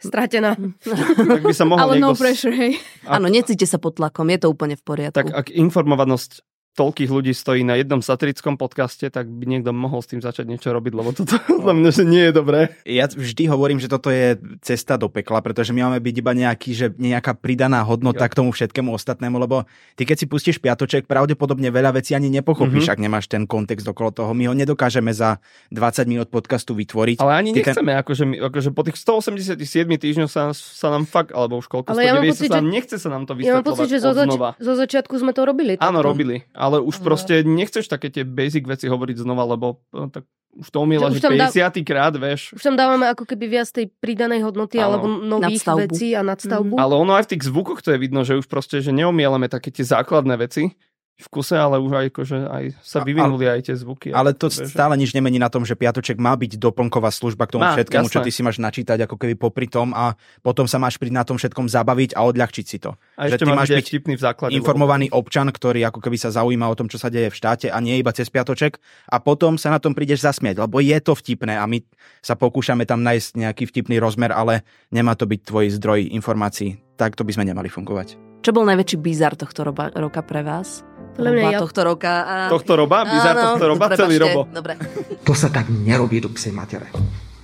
[0.00, 0.56] Stratená.
[0.84, 2.20] Tak by sa mohol Ale no niekto...
[2.20, 2.72] pressure, hej.
[3.08, 5.16] Áno, necíte sa pod tlakom, je to úplne v poriadku.
[5.16, 10.08] Tak ak informovanosť toľkých ľudí stojí na jednom satirickom podcaste, tak by niekto mohol s
[10.08, 12.60] tým začať niečo robiť, lebo toto za mňa, že nie je dobré.
[12.84, 16.70] Ja vždy hovorím, že toto je cesta do pekla, pretože my máme byť iba nejaký,
[16.70, 18.28] že nejaká pridaná hodnota Jo.
[18.28, 22.84] k tomu všetkému ostatnému, lebo ty keď si pustíš piatoček, pravdepodobne veľa vecí ani nepochopíš,
[22.84, 22.92] Mhm.
[22.92, 24.30] ak nemáš ten kontext okolo toho.
[24.32, 25.38] My ho nedokážeme za
[25.70, 27.18] 20 minút podcastu vytvoriť.
[27.18, 29.62] Ale ani Ty ten- nechceme, akože, my, akože po tých 187
[29.94, 32.64] týždňoch sa, sa nám fakt, alebo už koľko, Ale ja mám 190 pocit, sa nám
[32.64, 35.30] že- nechce sa nám to Ja mám pocit, že zo, vysvetľovať zač- zo začiatku sme
[35.30, 35.72] to robili.
[35.78, 40.24] Áno, robili, ale už proste nechceš také tie basic veci hovoriť znova, lebo no, tak
[40.54, 42.40] už to umiela, Že že, už tam dá- 50 krát, vieš.
[42.54, 44.86] Už tam dávame ako keby viac tej pridanej hodnoty Áno.
[44.86, 45.82] alebo nových Nadstavbu.
[45.90, 46.74] vecí a nadstavbu.
[46.78, 49.74] Ale ono aj v tých zvukoch to je vidno, že už proste, že neumielame také
[49.74, 50.70] tie základné veci,
[51.14, 54.10] v kuse, ale už aj, akože aj sa vyvinuli aj tie zvuky.
[54.10, 57.54] Ale to Vieš, stále nič nemení na tom, že Piatoček má byť doplnková služba k
[57.54, 58.26] tomu Má, všetkému, čo jasné.
[58.26, 61.38] ty si máš načítať ako keby popri tom a potom sa máš príť na tom
[61.38, 62.98] všetkom zabaviť a odľahčiť si to.
[63.14, 64.52] A že ešte ty máš byť v základe.
[64.58, 67.78] informovaný občan, ktorý ako keby sa zaujíma o tom, čo sa deje v štáte a
[67.78, 71.54] nie iba cez Piatoček a potom sa na tom prídeš zasmiať, lebo je to vtipné
[71.54, 71.78] a my
[72.26, 76.82] sa pokúšame tam nájsť nejaký vtipný rozmer, ale nemá to byť tvoj zdroj informácií.
[76.98, 78.18] Tak to by sme nemali fungovať.
[78.44, 80.84] Čo bol najväčší bizar tohto roba, roka pre vás?
[81.14, 82.12] Podľa mňa ja- tohto roka.
[82.26, 82.34] A...
[82.50, 83.06] Tohto roba?
[83.06, 83.84] Bizar Áno, tohto roba?
[83.86, 84.40] prepáčte, Celý robo.
[84.50, 84.72] Dobre.
[85.22, 86.90] To sa tak nerobí do psej matere.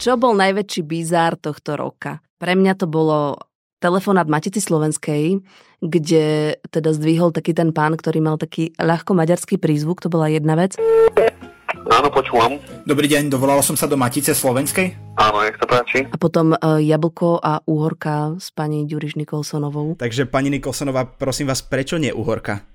[0.00, 2.18] Čo bol najväčší bizár tohto roka?
[2.40, 3.37] Pre mňa to bolo
[3.80, 5.40] telefonát Matici Slovenskej,
[5.80, 10.56] kde teda zdvihol taký ten pán, ktorý mal taký ľahko maďarský prízvuk, to bola jedna
[10.56, 10.76] vec.
[11.90, 12.61] Áno, počúvam.
[12.85, 15.16] Dobrý deň, dovolal som sa do Matice Slovenskej.
[15.16, 16.06] Áno, nech sa páči.
[16.06, 19.96] A potom uh, Jablko a Úhorka s pani Ďuriš Nikolsonovou.
[19.96, 22.69] Takže pani Nikolsonová, prosím vás, prečo nie uhorka?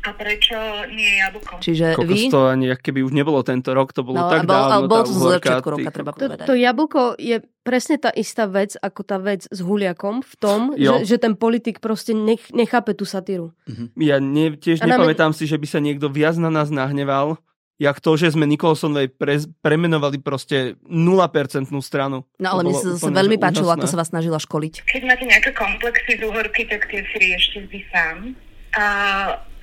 [0.00, 0.54] A prečo
[0.88, 1.58] nie jablko?
[1.58, 2.30] Čiže Kokos vy...
[2.30, 4.72] to ani ak keby už nebolo tento rok, to bolo No, tak bol- dávno.
[4.72, 6.22] ale bol tá to z uhorka, začiatku roka, treba kokos.
[6.22, 10.60] To, to jablko je presne tá istá vec, ako tá vec s Huliakom v tom,
[10.74, 11.02] Jo.
[11.02, 13.52] že, že ten politik proste nech, nechápe tú satíru.
[13.94, 17.36] Ja ne, tiež A nepamätám si, že by sa niekto viac na nás nahneval,
[17.76, 21.20] jak to, že sme Nikolsonovej pre, premenovali proste 0%
[21.80, 22.22] stranu.
[22.36, 23.78] No ale mne bolo sa zase veľmi páčilo, úžasné.
[23.78, 24.74] ako sa vás snažila školiť.
[24.84, 28.16] Keď máte nejaké komplexy z uhorky, tak tie si riešte vždy sám.
[28.74, 28.84] A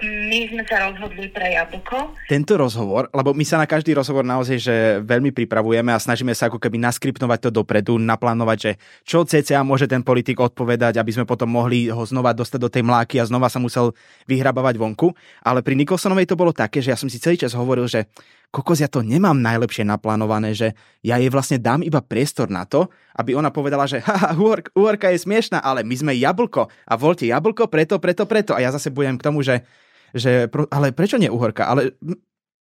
[0.04, 2.18] my sme sa rozhodli pre jablko.
[2.28, 6.52] Tento rozhovor, lebo my sa na každý rozhovor naozaj že veľmi pripravujeme a snažíme sa
[6.52, 8.72] ako keby naskriptovať to dopredu, naplánovať, že
[9.08, 12.84] čo cca môže ten politik odpovedať, aby sme potom mohli ho znova dostať do tej
[12.84, 13.96] mláky a znova sa musel
[14.28, 15.16] vyhrabávať vonku.
[15.46, 18.10] Ale pri Nikolsonovej to bolo také, že ja som si celý čas hovoril, že
[18.56, 20.72] kokos, ja to nemám najlepšie naplánované, že
[21.04, 22.88] ja jej vlastne dám iba priestor na to,
[23.20, 24.32] aby ona povedala, že haha,
[24.72, 28.56] uhorka je smiešná, ale my sme jablko a voľte jablko preto, preto, preto.
[28.56, 29.68] A ja zase budem k tomu, že,
[30.16, 31.68] že pro, ale prečo nie uhorka?
[31.68, 32.00] Ale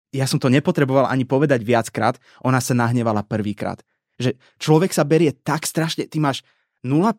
[0.09, 3.81] ja som to nepotreboval ani povedať viackrát, ona sa nahnevala prvýkrát.
[4.17, 6.41] Že človek sa berie tak strašne, ty máš
[6.83, 7.15] 0%,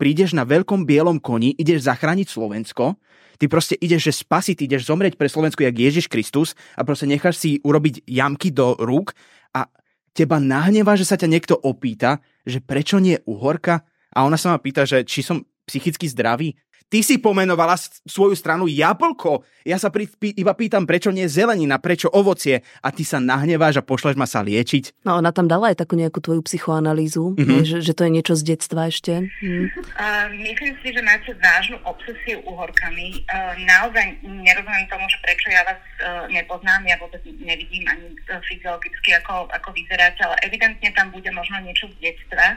[0.00, 2.96] prídeš na veľkom bielom koni, ideš zachrániť Slovensko,
[3.36, 7.36] ty proste ideš, že spasiť, ideš zomrieť pre Slovensku jak Ježiš Kristus a proste necháš
[7.38, 9.12] si urobiť jamky do rúk
[9.52, 9.68] a
[10.16, 12.18] teba nahnevá, že sa ťa niekto opýta,
[12.48, 16.56] že prečo nie uhorka a ona sa ma pýta, že či som psychicky zdravý.
[16.88, 17.76] Ty si pomenovala
[18.08, 19.44] svoju stranu jablko.
[19.68, 23.80] Ja sa pri, pí, iba pýtam, prečo nie zelenina, prečo ovocie a ty sa nahneváš
[23.80, 25.04] a pošleš ma sa liečiť.
[25.04, 27.60] No ona tam dala aj takú nejakú tvoju psychoanalýzu, Mhm.
[27.68, 29.28] že, že to je niečo z detstva ešte.
[29.44, 29.68] Hm.
[30.00, 33.20] A myslím si, že máte vážnu obsesiu uhorkami.
[33.28, 38.40] Uh, naozaj nerozumiem tomu, že prečo ja vás uh, nepoznám, ja vôbec nevidím ani uh,
[38.48, 42.56] fyziologicky, ako, ako vyzeráte, ale evidentne tam bude možno niečo z detstva.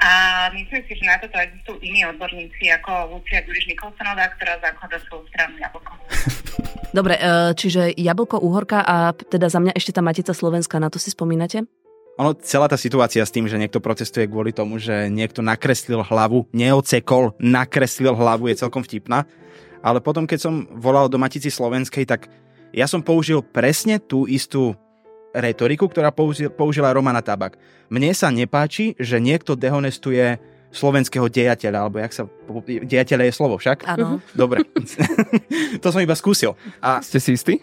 [0.00, 0.10] A
[0.56, 5.28] myslím si, že na toto existujú iní odborníci, ako Lucia Ďuriš Nikolsonová, ktorá zaklada svoju
[5.28, 5.92] stranu Jablko.
[6.96, 10.98] Dobre, e, čiže jablko, úhorka a teda za mňa ešte tá Matica Slovenska, na to
[10.98, 11.68] si spomínate?
[12.18, 16.50] Ono, celá tá situácia s tým, že niekto protestuje kvôli tomu, že niekto nakreslil hlavu,
[16.50, 19.24] neocekol, nakreslil hlavu, je celkom vtipná.
[19.80, 22.28] Ale potom, keď som volal do Matici Slovenskej, tak
[22.76, 24.76] ja som použil presne tú istú
[25.34, 27.56] retoriku, ktorá použil, použila Romana Tabak.
[27.90, 30.38] Mne sa nepáči, že niekto dehonestuje
[30.70, 32.22] slovenského dejateľa, alebo jak sa...
[32.66, 33.90] Dejateľa je slovo však?
[33.90, 34.22] Áno.
[34.34, 34.62] Dobre.
[35.82, 36.54] to som iba skúsil.
[36.78, 37.54] A Ste si istí?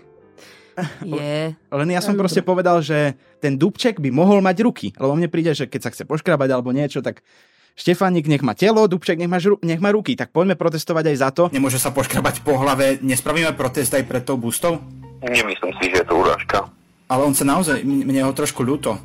[1.02, 1.58] Je.
[1.58, 5.50] len ja som proste povedal, že ten Dubček by mohol mať ruky, lebo mne príde,
[5.58, 7.26] že keď sa chce poškrabať alebo niečo, tak
[7.74, 11.18] Štefánik nech má telo, Dubček nech má, žru, nech má ruky, tak poďme protestovať aj
[11.18, 11.44] za to.
[11.50, 14.82] Nemôže sa poškrabať po hlave, nespravíme protest aj pred tou bustou?
[15.22, 16.70] Nemyslím si, že je to urážka.
[17.08, 19.00] Ale on sa naozaj, mne ho trošku ľúto.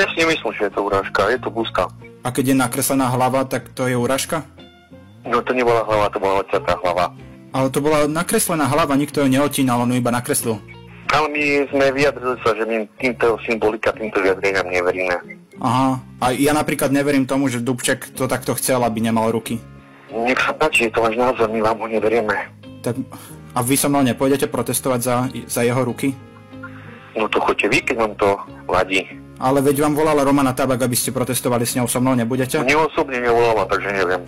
[0.00, 1.92] Ja si nemyslím, že je to urážka, je to busta.
[2.24, 4.48] A keď je nakreslená hlava, tak to je uražka?
[5.28, 7.12] No to nebola hlava, to bola odťatá hlava.
[7.52, 10.56] Ale to bola nakreslená hlava, nikto ju neotínal, on ju iba nakreslil.
[11.08, 15.16] Ale my sme vyjadrili sa, že my týmto symbolika, týmto vyjadreniam neveríme.
[15.60, 19.58] Aha, a ja napríklad neverím tomu, že Dubček to takto chcel, aby nemal ruky.
[20.12, 22.32] Nech sa páči, je to váš názor, my vám ho neverieme.
[22.84, 22.94] Tak,
[23.56, 25.16] a vy so mnou nepôjdete protestovať za,
[25.48, 26.12] za jeho ruky?
[27.18, 28.28] No to choďte vy, keď vám to
[28.70, 29.02] vadí.
[29.42, 32.58] Ale veď vám volala Romana Tabak, aby ste protestovali s ňou, so mnou nebudete?
[32.62, 34.22] Mne osobne nevolala, takže neviem.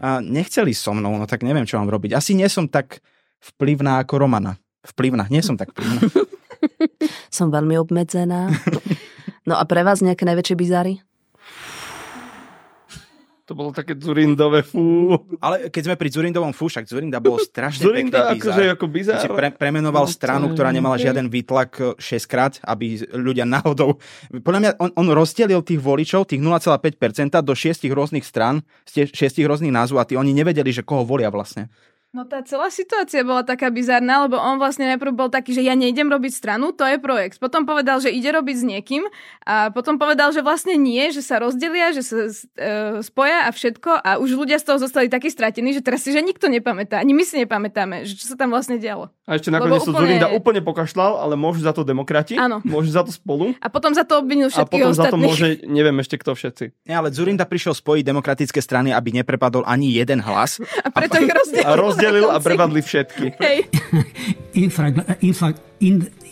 [0.00, 2.16] A nechceli so mnou, no tak neviem, čo mám robiť.
[2.16, 3.00] Asi nie som tak
[3.40, 4.60] vplyvná ako Romana.
[4.84, 6.00] Vplyvná, nie som tak vplyvná.
[7.36, 8.48] Som veľmi obmedzená.
[9.44, 11.04] No a pre vás nejaké najväčšie bizáry?
[13.46, 15.14] To bolo také Zurindové, fú.
[15.38, 19.22] Ale keď sme pri Zurindovom fú, však Zurinda bol strašne Zurinda pekný akože ako bizár.
[19.22, 24.02] Si pre, premenoval No, stranu, to ktorá nemala žiaden výtlak 6 krát, aby ľudia náhodou...
[24.34, 29.46] Podľa mňa on, on rozdelil tých voličov, tých 0,5% do šiestich rôznych strán, z šiestich
[29.46, 31.70] rôznych názvov a tí oni nevedeli, že koho volia vlastne.
[32.14, 35.76] No tá celá situácia bola taká bizarná, lebo on vlastne najprv bol taký, že ja
[35.76, 37.36] nejdem robiť stranu, to je projekt.
[37.42, 39.04] Potom povedal, že ide robiť s niekým
[39.44, 42.32] a potom povedal, že vlastne nie, že sa rozdelia, že sa e,
[43.04, 46.24] spoja a všetko a už ľudia z toho zostali takí stratení, že teraz si, že
[46.24, 49.12] nikto nepamätá, ani my si nepamätáme, že čo sa tam vlastne dialo.
[49.26, 50.22] A ešte nakoniec to úplne...
[50.22, 52.62] Zurinda úplne pokašľal, ale môžu za to demokrati, Áno.
[52.62, 53.58] môžu za to spolu.
[53.58, 55.26] A potom za to obvinil A všetkých potom za to ostatných.
[55.26, 56.64] môže, neviem ešte kto všetci.
[56.86, 60.62] Nie, ale Zurinda prišiel spojiť demokratické strany, aby neprepadol ani jeden hlas.
[60.86, 61.66] A preto ich rozdelil.
[62.06, 63.24] A rozdelil a prepadli všetky.
[63.42, 63.58] Hej.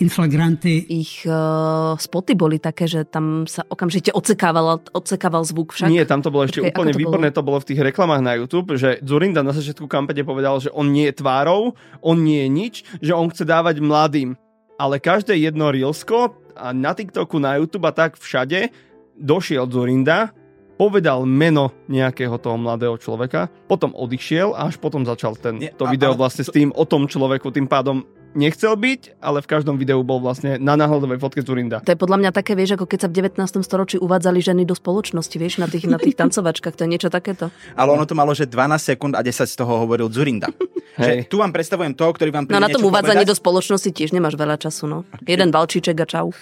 [0.01, 0.73] inflagrante.
[0.73, 5.91] Ich uh, spoty boli také, že tam sa okamžite odsekával, odsekával zvuk však.
[5.91, 8.33] Nie, tam to bolo ešte Počkej, úplne to výborné, to bolo v tých reklamách na
[8.39, 12.51] YouTube, že Zurinda na začiatku kampane povedal, že on nie je tvárou, on nie je
[12.51, 14.35] nič, že on chce dávať mladým.
[14.75, 18.75] Ale každé jedno Reelsko a na TikToku, na YouTube a tak všade
[19.15, 20.35] došiel Zurinda,
[20.75, 25.87] povedal meno nejakého toho mladého človeka, potom odišiel a až potom začal ten, Nie, to
[25.87, 28.03] video vlastne s tým o tom človeku, tým pádom
[28.35, 31.81] nechcel byť, ale v každom videu bol vlastne na náhľadovej fotke Zurinda.
[31.87, 33.63] To je podľa mňa také, vieš, ako keď sa v 19.
[33.63, 37.55] storočí uvádzali ženy do spoločnosti, vieš, na tých, na tých tancovačkách, to je niečo takéto.
[37.79, 40.51] Ale ono to malo, že 12 sekúnd a 10 z toho hovoril Zurinda.
[40.99, 44.11] že tu vám predstavujem toho, ktorý vám príde No na tom uvádzaní do spoločnosti tiež
[44.13, 44.99] nemáš veľa času, no.
[45.25, 46.35] Jeden balčíček a čau.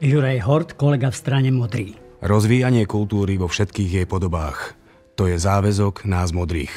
[0.00, 2.01] Juraj Hort, kolega v strane Modrý.
[2.22, 4.78] Rozvíjanie kultúry vo všetkých jej podobách.
[5.18, 6.70] To je záväzok nás modrých.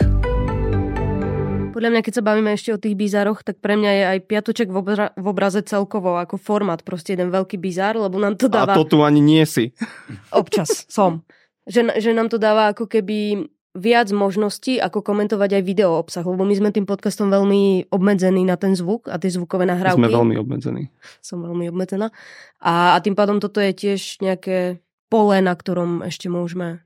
[1.69, 4.73] Podľa mňa, keď sa bavíme ešte o tých bizároch, tak pre mňa je aj piatoček
[4.73, 8.65] v, obra- v obraze celkovo ako formát, proste jeden veľký bizár, lebo nám to A
[8.65, 8.73] dáva...
[8.73, 9.69] to tu ani nie si.
[10.33, 11.21] Občas som.
[11.69, 13.45] Že, že nám to dáva ako keby
[13.77, 18.57] viac možností, ako komentovať aj video obsah, lebo my sme tým podcastom veľmi obmedzení na
[18.57, 20.01] ten zvuk a tie zvukové nahrávky.
[20.01, 20.89] Sme veľmi obmedzení.
[21.21, 22.09] Som veľmi obmedzená.
[22.65, 26.85] A, a tým pádom toto je tiež nejaké pole, na ktorom ešte môžeme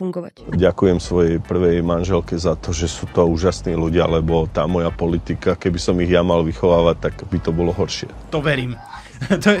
[0.00, 0.48] fungovať.
[0.48, 5.52] Ďakujem svojej prvej manželke za to, že sú to úžasní ľudia, lebo tá moja politika,
[5.52, 8.08] keby som ich ja mal vychovávať, tak by to bolo horšie.
[8.32, 8.80] To verím.
[9.44, 9.60] to,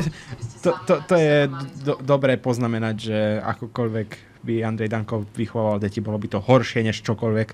[0.64, 1.36] to, to, to je
[1.84, 4.08] do, dobré poznamenať, že akokoľvek
[4.40, 7.48] by Andrej Danko vychovával deti, bolo by to horšie než čokoľvek.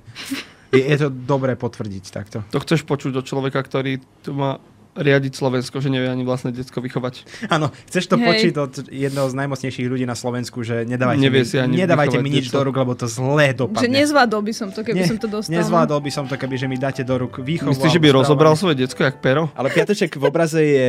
[0.70, 2.46] Je, je to dobré potvrdiť takto.
[2.54, 4.62] To chceš počuť od človeka, ktorý tu má
[4.96, 7.46] riadiť Slovensko, že nevie ani vlastné decko vychovať.
[7.52, 8.26] Áno, chceš to Hej.
[8.26, 12.18] počuť od jedného z najmocnejších ľudí na Slovensku, že nedávajte, Nevie mi, si ani nedávajte
[12.24, 13.84] mi nič do rúk, lebo to zlé dopadne.
[13.84, 15.52] Že nezvládol by som to, keby Nie, som to dostal.
[15.52, 17.70] Nezvládol by som to, keby že mi dáte do rúk výchovu.
[17.70, 19.52] Myslíš, že by rozobral svoje decko jak pero?
[19.52, 20.88] Ale Piatoček v obraze je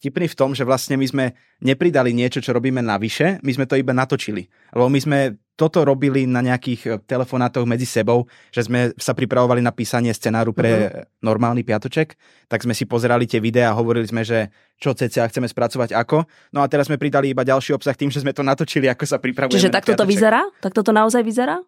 [0.00, 1.24] vtipný v tom, že vlastne my sme
[1.60, 4.48] nepridali niečo, čo robíme navyše, my sme to iba natočili.
[4.72, 5.18] Lebo my sme
[5.52, 10.50] toto robili na nejakých eh, telefonátoch medzi sebou, že sme sa pripravovali na písanie scenáru
[10.50, 11.20] pre Mhm.
[11.20, 15.44] normálny Piatoček, tak sme si pozerali tie videá a hovorili sme, že čo cca chceme
[15.44, 16.24] spracovať ako.
[16.50, 19.16] No a teraz sme pridali iba ďalší obsah tým, že sme to natočili, ako sa
[19.16, 19.54] pripravujeme.
[19.54, 20.42] Čiže takto to vyzerá?
[20.58, 21.60] Takto to naozaj vyzerá?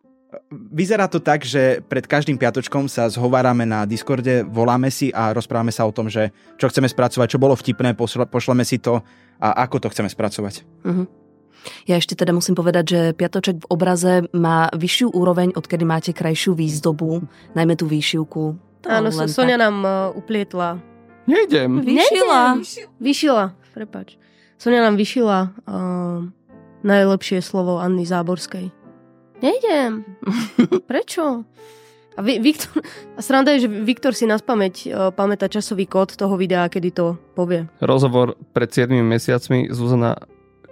[0.51, 5.71] Vyzerá to tak, že pred každým piatočkom sa zhovárame na Discorde, voláme si a rozprávame
[5.71, 8.99] sa o tom, že čo chceme spracovať, čo bolo vtipné, pošle- pošleme si to
[9.39, 10.67] a ako to chceme spracovať.
[10.83, 11.05] Mhm.
[11.85, 16.57] Ja ešte teda musím povedať, že Piatoček v obraze má vyššiu úroveň, odkedy máte krajšiu
[16.57, 17.25] výzdobu,
[17.57, 18.43] najmä tú výšivku.
[18.85, 19.65] To Áno, len Sonia tak.
[19.65, 20.77] nám uh, uplietla.
[21.25, 21.81] Nejdem.
[21.81, 22.61] Vyšila.
[23.01, 24.21] Vyšila, prepač.
[24.61, 26.29] Sonia nám vyšila uh,
[26.85, 28.69] najlepšie slovo Anny Záborskej.
[29.41, 30.05] Nejdem.
[30.91, 31.49] Prečo?
[32.15, 32.79] A vi, Viktor,
[33.19, 36.95] a sranda je, že Viktor si na spameť uh, pamätá časový kód toho videa, kedy
[36.95, 37.67] to povie.
[37.83, 40.15] Rozhovor pred 7 mesiacmi Zuzana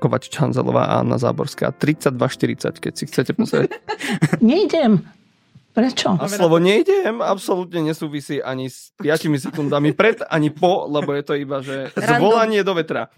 [0.03, 1.71] Kovač-Čanzelová a Anna Záborská.
[1.71, 3.79] 32.40, keď si chcete pozrieť.
[4.43, 5.07] Nejdem.
[5.73, 6.21] Prečo?
[6.21, 11.33] A slovo nejdem absolútne nesúvisí ani s 5 sekundami pred, ani po, lebo je to
[11.33, 13.09] iba, že zvolanie do vetra.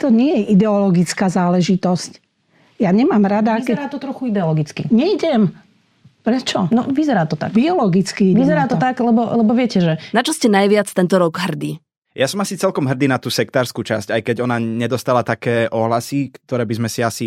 [0.00, 2.24] To nie je ideologická záležitosť.
[2.80, 4.88] Ja nemám rada, Vyzerá to trochu ideologicky.
[4.88, 5.52] Nejdem.
[6.24, 6.72] Prečo?
[6.72, 7.52] No, vyzerá to tak.
[7.52, 8.32] Biologicky.
[8.32, 10.00] Vyzerá to tak, lebo, lebo viete, že...
[10.16, 11.84] Na čo ste najviac tento rok hrdí?
[12.10, 16.34] Ja som asi celkom hrdý na tú sektárskú časť, aj keď ona nedostala také ohlasy,
[16.42, 17.26] ktoré by sme si asi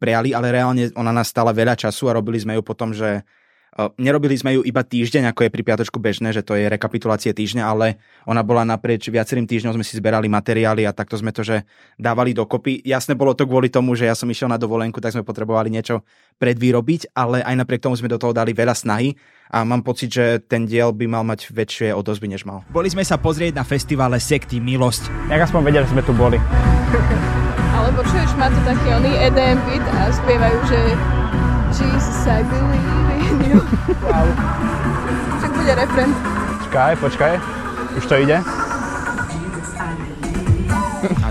[0.00, 3.92] prijali, ale reálne ona nás stala veľa času a robili sme ju potom, že uh,
[4.00, 7.60] nerobili sme ju iba týždeň, ako je pri piatočku bežné, že to je rekapitulácie týždňa,
[7.60, 11.68] ale ona bola naprieč viacerým týždňom, sme si zberali materiály a takto sme to, že
[12.00, 12.80] dávali dokopy.
[12.88, 16.08] Jasne bolo to kvôli tomu, že ja som išiel na dovolenku, tak sme potrebovali niečo
[16.40, 19.12] predvýrobiť, ale aj napriek tomu sme do toho dali veľa snahy
[19.52, 22.64] a mám pocit, že ten diel by mal mať väčšie odozvy, než mal.
[22.72, 25.12] Boli sme sa pozrieť na festivale Sekty Milosť.
[25.28, 26.40] Jak aspoň vedia, že sme tu boli.
[27.76, 30.80] Alebo čuješ, má to taký oný EDM beat a spievajú, že
[31.76, 33.60] Jesus, I believe in you.
[34.08, 34.24] Wow.
[35.40, 36.10] Však bude refren.
[36.64, 37.32] Počkaj, počkaj.
[38.00, 38.40] Už to ide?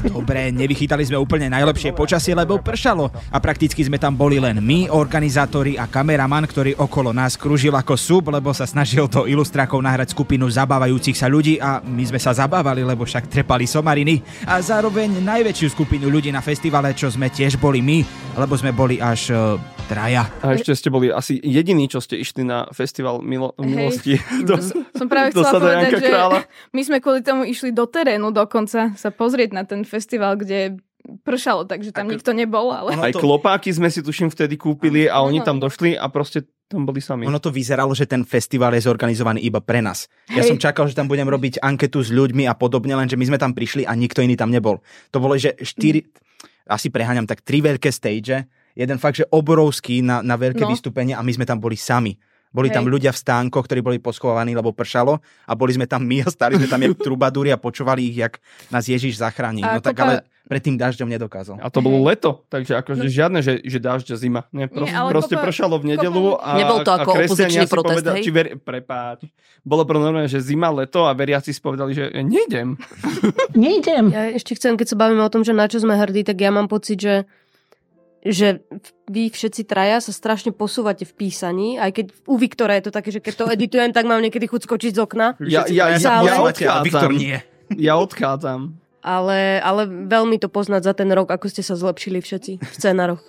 [0.02, 4.90] Dobre, nevychytali sme úplne najlepšie počasie, lebo pršalo a prakticky sme tam boli len my,
[4.90, 10.18] organizátori a kameraman, ktorý okolo nás kružil ako sub, lebo sa snažil do ilustrákov nahrať
[10.18, 15.22] skupinu zabávajúcich sa ľudí a my sme sa zabávali, lebo však trepali somariny a zároveň
[15.22, 18.02] najväčšiu skupinu ľudí na festivale, čo sme tiež boli my,
[18.42, 19.62] lebo sme boli až uh,
[19.92, 20.24] traja.
[20.40, 24.16] A ešte ste boli asi jediní, čo ste išli na festival milo- milosti.
[24.16, 24.56] Hej, do,
[24.96, 26.40] som práve chcela povedať, že kráľa.
[26.72, 30.80] my sme kvôli tomu išli do terénu dokonca sa pozrieť na ten festival, kde
[31.28, 32.72] pršalo, takže tam Ako, nikto nebol.
[32.72, 32.96] Ale...
[32.96, 37.04] Aj klopáky sme si tuším vtedy kúpili a oni tam došli a proste tam boli
[37.04, 37.28] sami.
[37.28, 40.08] Ono to vyzeralo, že ten festival je zorganizovaný iba pre nás.
[40.32, 40.36] Hej.
[40.40, 43.38] Ja som čakal, že tam budem robiť anketu s ľuďmi a podobne, lenže my sme
[43.42, 44.80] tam prišli a nikto iný tam nebol.
[45.12, 46.72] To bolo, že štyri, mm.
[46.72, 50.72] asi preháňam, tak tri veľké stage, jeden fakt, že obrovský na, na veľké no.
[50.72, 52.16] vystúpenie a my sme tam boli sami.
[52.52, 52.76] Boli Hej.
[52.80, 56.30] tam ľudia v stánkoch, ktorí boli poschovaní, lebo pršalo a boli sme tam my a
[56.30, 59.64] stali sme tam jak trubadúri a počúvali ich, jak nás Ježiš zachráni.
[59.64, 61.64] no tak ale pred tým dažďom nedokázal.
[61.64, 63.14] A to bolo leto, takže akože no.
[63.14, 64.42] žiadne, že, že dažď a zima.
[64.52, 68.16] Nie, proste, Nie, proste kopa, pršalo v nedelu a, Nebol to ako opozičný protest, povedali,
[68.20, 68.26] hej?
[68.28, 69.32] Či ver, prepáč.
[69.64, 72.76] Bolo pro normálne, že zima, leto a veriaci si povedali, že nejdem.
[73.56, 74.12] nejdem.
[74.12, 76.52] Ja ešte chcem, keď sa bavíme o tom, že na čo sme hrdí, tak ja
[76.52, 77.14] mám pocit, že
[78.22, 78.62] že
[79.10, 83.10] vy všetci traja sa strašne posúvate v písaní, aj keď u Viktora je to také,
[83.10, 85.28] že keď to editujem, tak mám niekedy chuť skočiť z okna.
[85.42, 86.86] Ja, ja, ja, ja, ja odchádzam.
[86.86, 87.38] Viktor nie.
[87.76, 88.78] Ja odchádzam.
[89.02, 93.22] Ale, ale veľmi to poznať za ten rok, ako ste sa zlepšili všetci v scénaroch.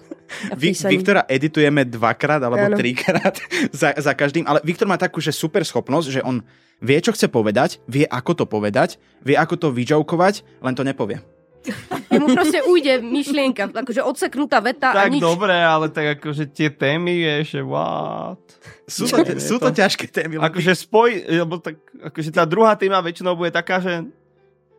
[0.53, 2.77] Vy, Viktora editujeme dvakrát alebo ano.
[2.77, 3.41] trikrát
[3.81, 6.45] za, za každým, ale Viktor má takú že super schopnosť, že on
[6.85, 11.25] vie, čo chce povedať, vie, ako to povedať, vie, ako to vyžovkovať, len to nepovie.
[12.19, 15.23] Mu proste ujde myšlienka, akože odseknutá veta tak a nič.
[15.23, 18.41] dobre, ale tak akože tie témy, vieš, what?
[18.87, 20.43] Sú to, sú to, to ťažké témy.
[20.43, 24.05] Akože spoj, lebo tak, akože tá druhá téma väčšinou bude taká, že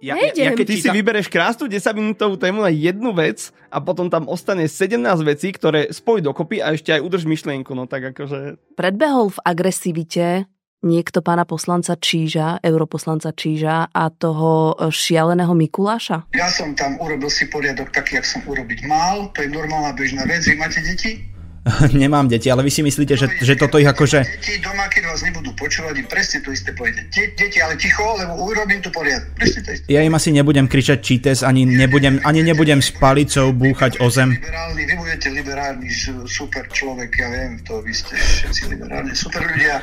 [0.03, 3.79] ja, ja, ja keď ty si vybereš krásnu 10 minútovú tému na jednu vec a
[3.79, 8.11] potom tam ostane 17 vecí, ktoré spoj dokopy a ešte aj udrž myšlienku, no tak
[8.11, 8.59] akože...
[8.75, 10.51] Predbehol v agresivite
[10.83, 16.29] niekto pána poslanca Číža, europoslanca Číža a toho e, šialeného Mikuláša?
[16.35, 19.31] Ja som tam urobil si poriadok taký, jak som urobiť mal.
[19.33, 20.43] To je normálna bežná vec.
[20.43, 21.33] Vy máte deti?
[21.95, 24.19] Nemám deti, ale vy si myslíte, že, že toto ich akože...
[24.19, 27.07] Deti doma, keď vás nebudú počúvať, im presne to isté povede.
[27.07, 29.31] Deti, ale ticho, lebo urobím tu poriadok.
[29.39, 29.87] Presne to isté.
[29.87, 34.35] Ja im asi nebudem kričať čítes, ani nebudem, ani nebudem s palicou búchať o zem.
[34.35, 35.87] Liberálny, vy budete liberálny
[36.27, 39.79] super človek, ja viem, to vy ste všetci liberálni super ľudia.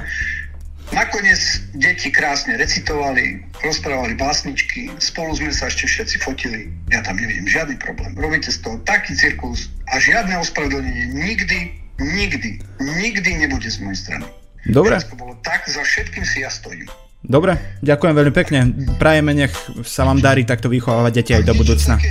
[0.90, 6.66] Nakoniec deti krásne recitovali, rozprávali básničky, spolu sme sa ešte všetci fotili.
[6.90, 8.11] Ja tam nevidím žiadny problém.
[8.18, 11.59] Robíte z toho taký cirkus a žiadne ospravedlnenie nikdy,
[12.03, 14.26] nikdy, nikdy nebude z mojej strany.
[14.66, 14.98] Dobre.
[14.98, 16.90] to bolo tak, za všetkým si ja stojím.
[17.22, 17.55] Dobre,
[17.87, 18.59] ďakujem veľmi pekne.
[18.98, 19.55] Prajeme, nech
[19.87, 22.03] sa vám darí takto vychovávať deti aj do budúcna.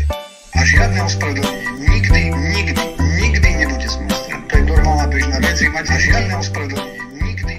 [0.55, 4.43] A žiadne ospravedlenie nikdy, nikdy, nikdy nebude z mojej strany.
[4.47, 5.59] To je normálna bežná vec.
[5.59, 6.88] Mať žiadne ospravedlenie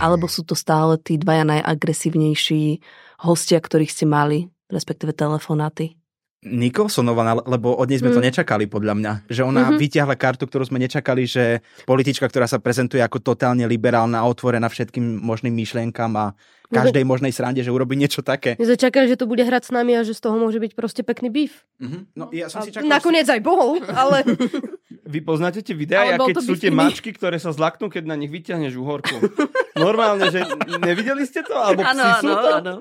[0.00, 2.80] alebo sú to stále tí dvaja najagresívnejší
[3.22, 6.00] hostia, ktorých ste mali, respektíve telefonáty?
[6.40, 8.16] Nikolsonová, lebo od nej sme mm.
[8.16, 9.12] to nečakali podľa mňa.
[9.28, 9.76] Že ona mm-hmm.
[9.76, 14.72] vyťahla kartu, ktorú sme nečakali, že politička, ktorá sa prezentuje ako totálne liberálna a otvorená
[14.72, 16.32] všetkým možným myšlienkam a
[16.70, 18.54] každej možnej srande, že urobí niečo také.
[18.56, 21.02] Sme čakali, že to bude hrať s nami a že z toho môže byť proste
[21.02, 21.52] pekný býv.
[21.82, 22.02] Mm-hmm.
[22.14, 22.86] No, ja som si čakal...
[22.86, 24.22] Nakoniec aj bol, ale...
[25.10, 28.78] Vy poznáte tie videá, keď sú tie mačky, ktoré sa zlaknú, keď na nich vyťahneš
[28.78, 29.18] uhorku.
[29.74, 30.46] Normálne, že
[30.78, 31.58] nevideli ste to?
[31.58, 32.50] Alebo ano, psi sú ano, to?
[32.62, 32.74] Ano.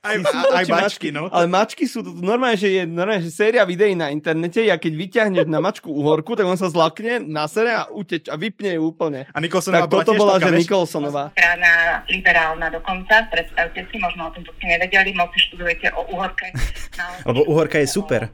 [0.00, 0.16] Aj,
[0.56, 1.28] aj mačky, no.
[1.28, 4.92] Ale mačky sú to normálne, že je normálne, že séria videí na internete a keď
[4.98, 9.28] vyťahneš na mačku uhorku, tak on sa zlakne, nasere a uteč a vypne ju úplne.
[9.30, 11.36] A Nikolsonová tak toto bola, že Nikolsonová.
[11.36, 16.48] Strana liberálna dokonca, predstavte si, možno o tom ste nevedeli, moc si študujete o uhorke.
[17.28, 18.32] Lebo uhorka je super.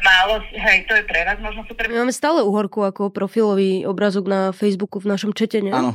[0.00, 1.84] Málo, hej, to je pre vás možno super.
[1.92, 5.68] My máme stále uhorku ako profilový obrazok na Facebooku v našom čete, nie?
[5.68, 5.92] Áno.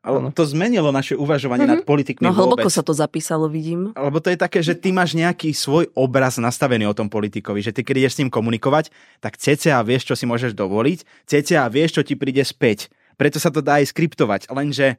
[0.00, 1.84] Ale to zmenilo naše uvažovanie mm-hmm.
[1.84, 2.72] nad politikmi No hlboko vôbec.
[2.72, 3.92] sa to zapísalo, vidím.
[3.92, 7.70] Lebo to je také, že ty máš nejaký svoj obraz nastavený o tom politikovi, že
[7.70, 8.88] ty keď ideš s ním komunikovať,
[9.20, 12.88] tak cca vieš, čo si môžeš dovoliť, cca vieš, čo ti príde späť.
[13.20, 14.96] Preto sa to dá aj skriptovať, lenže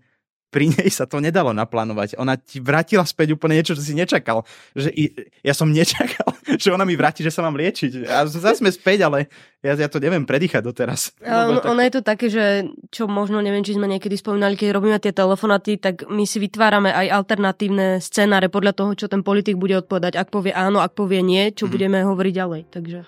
[0.52, 2.20] pri nej sa to nedalo naplánovať.
[2.20, 4.44] Ona ti vrátila späť úplne niečo, čo si nečakal.
[4.76, 5.04] Že i,
[5.48, 8.04] ja som nečakal, že ona mi vráti, že sa mám liečiť.
[8.12, 9.32] A zase sme späť, ale
[9.64, 11.16] ja, ja to neviem predýchať doteraz.
[11.24, 15.00] Um, ono je to také, že čo možno neviem, či sme niekedy spomínali, keď robíme
[15.00, 19.80] tie telefonaty, tak my si vytvárame aj alternatívne scenáre podľa toho, čo ten politik bude
[19.80, 20.20] odpovedať.
[20.20, 21.72] Ak povie áno, ak povie nie, čo mm.
[21.72, 22.62] budeme hovoriť ďalej.
[22.68, 23.00] Takže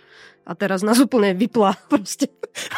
[0.43, 2.27] a teraz nás úplne vyplá proste.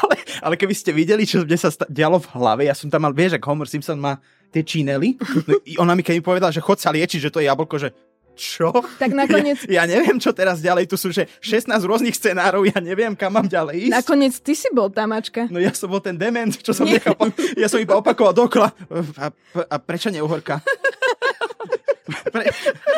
[0.01, 3.13] Ale, ale keby ste videli, čo mne sa dialo v hlave, ja som tam mal,
[3.13, 4.21] vieš, ak Homer Simpson má
[4.55, 5.19] tie čínely,
[5.51, 7.91] no, ona mi keď mi povedala, že chod sa liečiť, že to je jablko, že
[8.35, 8.71] Čo?
[8.99, 10.91] Tak nakoniec, Ja, ja neviem, čo teraz ďalej.
[10.91, 13.95] Tu sú že 16 rôznych scenárov, ja neviem, kam mám ďalej ísť.
[13.95, 15.47] nakoniec ty si bol tá mačka.
[15.47, 17.31] No ja som bol ten dement, čo som nechápal.
[17.55, 18.75] Ja som iba opakoval dokola.
[19.15, 19.31] A,
[19.71, 20.59] a prečo nie uhorka?
[22.05, 22.45] Pre,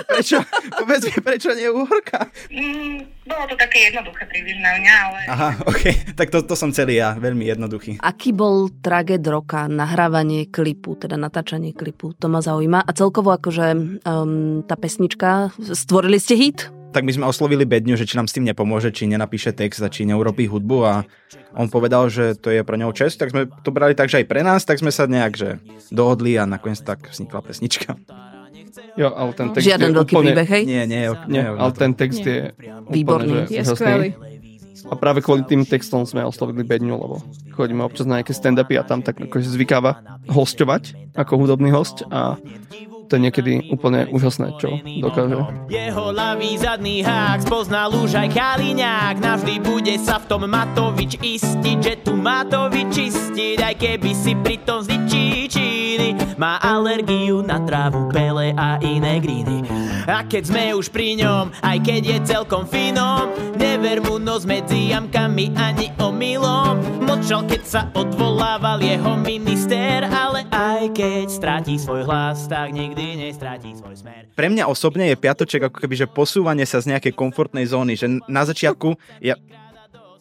[0.04, 0.44] prečo?
[0.76, 2.28] Povedz mi, prečo nie uhorka?
[2.52, 5.84] Mm, bolo to také jednoduché príliš na mňa, ale Aha, ok.
[6.20, 8.04] Tak to, to som celý ja, veľmi jednoduchý.
[8.04, 12.12] Aký bol tragéd roka, nahrávanie klipu, teda natáčanie klipu?
[12.20, 12.84] To ma zaujíma.
[12.84, 13.68] A celkovo akože
[14.04, 16.68] um, tá pesnička, stvorili ste hit?
[16.98, 19.92] tak my sme oslovili Bedňu, že či nám s tým nepomôže, či nenapíše text a
[19.92, 21.06] či neurobí hudbu a
[21.54, 24.26] on povedal, že to je pre neho čest, tak sme to brali tak, že aj
[24.26, 25.50] pre nás, tak sme sa nejak že
[25.94, 27.94] dohodli a nakoniec tak vznikla pesnička.
[28.98, 30.26] Jo, ale ten text Žiaden je veľký úplne...
[30.34, 30.64] príbeh, hej?
[30.66, 32.30] Nie, nie, Nie, ale ten text Nie.
[32.30, 33.46] je Výborný.
[33.46, 34.10] úplne, že Je skvelý.
[34.88, 37.16] A práve kvôli tým textom sme oslovili Bedňu, lebo
[37.58, 40.00] chodíme občas na nejaké stand-upy a tam tak akože zvykáva
[40.30, 42.38] hosťovať ako hudobný host a
[43.08, 45.40] to je niekedy úplne úžasné, čo dokáže.
[45.72, 49.16] Jeho ľavý zadný hák spoznal už aj Kaliňák.
[49.24, 54.84] Navždy bude sa v tom Matovič istiť Že tu Matovič čistiť Aj keby si pritom
[54.84, 59.64] zničí číny Má alergiu na trávu, pele a iné gríny.
[60.08, 64.92] A keď sme už pri ňom, aj keď je celkom finom Never mu nos medzi
[64.92, 72.48] jamkami ani omylom Mlčal, keď sa odvolával jeho minister Ale aj keď stráti svoj hlas,
[72.48, 74.32] tak nikdy nestráti svoj smer.
[74.32, 78.08] Pre mňa osobne je piatoček ako keby, že posúvanie sa z nejakej komfortnej zóny, že
[78.32, 79.36] na začiatku ja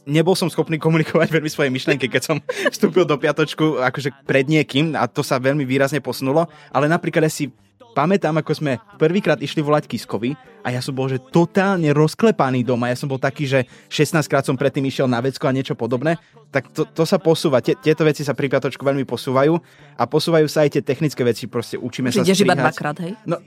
[0.03, 2.43] nebol som schopný komunikovať veľmi svoje myšlienky, keď som
[2.75, 7.31] vstúpil do piatočku akože pred niekým a to sa veľmi výrazne posunulo, ale napríklad ja
[7.31, 7.55] si
[7.97, 12.93] pamätám, ako sme prvýkrát išli volať Kiskovi a ja som bol, že totálne rozklepaný doma.
[12.93, 16.21] Ja som bol taký, že 16 krát som predtým išiel na vecko a niečo podobné.
[16.53, 17.65] Tak to, to sa posúva.
[17.65, 19.57] Tie, tieto veci sa pri piatočku veľmi posúvajú
[19.97, 21.49] a posúvajú sa aj tie technické veci.
[21.49, 22.67] Proste učíme sa Prídeš iba strihať.
[22.69, 23.13] dvakrát, hej?
[23.25, 23.41] No,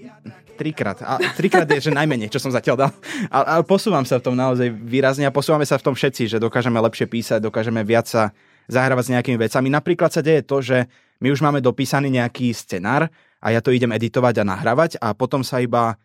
[0.58, 0.98] trikrát.
[1.06, 2.92] A trikrát je, že najmenej, čo som zatiaľ dal.
[3.30, 6.38] Ale, ale posúvam sa v tom naozaj výrazne a posúvame sa v tom všetci, že
[6.42, 8.34] dokážeme lepšie písať, dokážeme viac sa
[8.66, 9.68] zahrávať s nejakými vecami.
[9.70, 10.88] Napríklad sa deje to, že
[11.20, 15.42] my už máme dopísaný nejaký scenár a ja to idem editovať a nahrávať a potom
[15.44, 15.96] sa iba,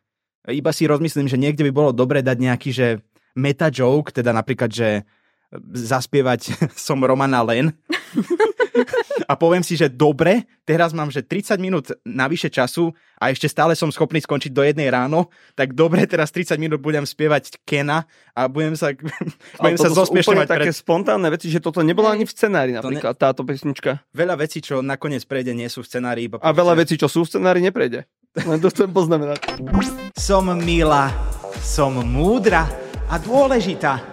[0.47, 2.89] iba si rozmyslím, že niekde by bolo dobre dať nejaký, že
[3.35, 5.03] meta joke, teda napríklad, že
[5.75, 6.55] zaspievať
[6.87, 7.75] som Romana Len
[9.31, 13.79] a poviem si, že dobre, teraz mám, že 30 minút navyše času a ešte stále
[13.79, 18.51] som schopný skončiť do jednej ráno, tak dobre, teraz 30 minút budem spievať Kena a
[18.51, 18.91] budem sa,
[19.63, 20.77] budem sa zospiešňovať také pred...
[20.77, 24.03] spontánne veci, že toto nebolo ani v scenári napríklad, táto pesnička.
[24.13, 26.27] Veľa vecí, čo nakoniec prejde, nie sú v scenári.
[26.27, 28.07] Iba A veľa vecí, čo sú v scenári, neprejde.
[28.51, 29.39] Len to chcem poznamenať.
[30.19, 31.15] Som milá,
[31.63, 32.84] som múdra
[33.15, 34.11] a dôležitá.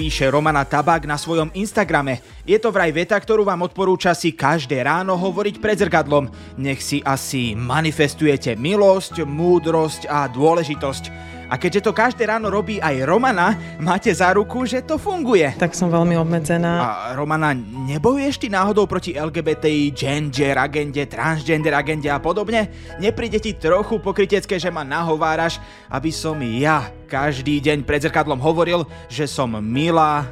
[0.00, 2.24] Píše Romana Tabak na svojom Instagrame.
[2.48, 6.32] Je to vraj veta, ktorú vám odporúča si každé ráno hovoriť pred zrkadlom.
[6.56, 11.35] Nech si asi manifestujete milosť, múdrosť a dôležitosť.
[11.46, 15.54] A keďže to každé ráno robí aj Romana, máte záruku, že to funguje.
[15.54, 16.72] Tak som veľmi obmedzená.
[16.82, 22.68] A Romana, nebojuješ ty náhodou proti LGBTI, gender agende, transgender agende a podobne?
[22.98, 28.82] Nepríde ti trochu pokrytecké, že ma nahováraš, aby som ja každý deň pred zrkadlom hovoril,
[29.06, 30.26] že som milá,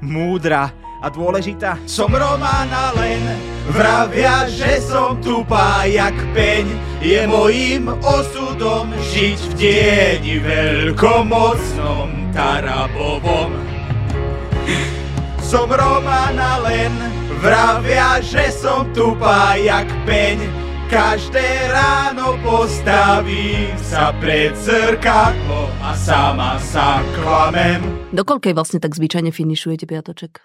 [0.00, 1.80] múdra a dôležitá?
[1.88, 3.24] Som Romana len,
[3.72, 6.68] vravia, že som tupá jak peň.
[7.00, 13.56] Je mojím osudom žiť v dieni veľkomocnom Tarabovom.
[15.40, 16.92] Som Romana len,
[17.40, 20.38] vravia, že som tupá jak peň.
[20.90, 27.78] Každé ráno postavím sa pred zrkadlo a sama sa klamem.
[28.10, 30.42] Do koľkej vlastne tak zvyčajne finišujete piatoček?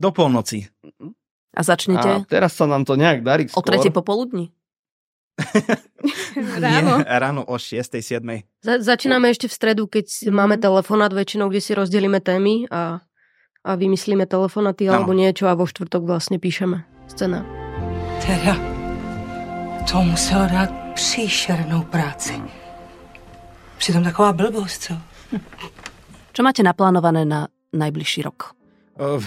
[0.00, 0.66] Do polnoci.
[1.54, 3.70] A začnete A teraz sa nám to nejak darí o skôr.
[3.78, 4.50] tretej popoludní?
[6.62, 7.02] Ráno.
[7.02, 7.78] Nie, ráno o 6.
[8.02, 8.22] 7.
[8.62, 13.02] Za- začíname ešte v stredu, keď máme telefonát väčšinou, kde si rozdelíme témy a,
[13.62, 15.02] a vymyslíme telefonaty Áno.
[15.02, 17.42] alebo niečo a vo štvrtok vlastne píšeme scéna.
[18.22, 18.54] Teda,
[19.86, 22.38] to muselo dát příšernou práci.
[23.78, 24.94] Přitom taková blbost, co?
[26.32, 28.54] Čo máte naplánované na najbližší rok?
[28.94, 29.20] Uh,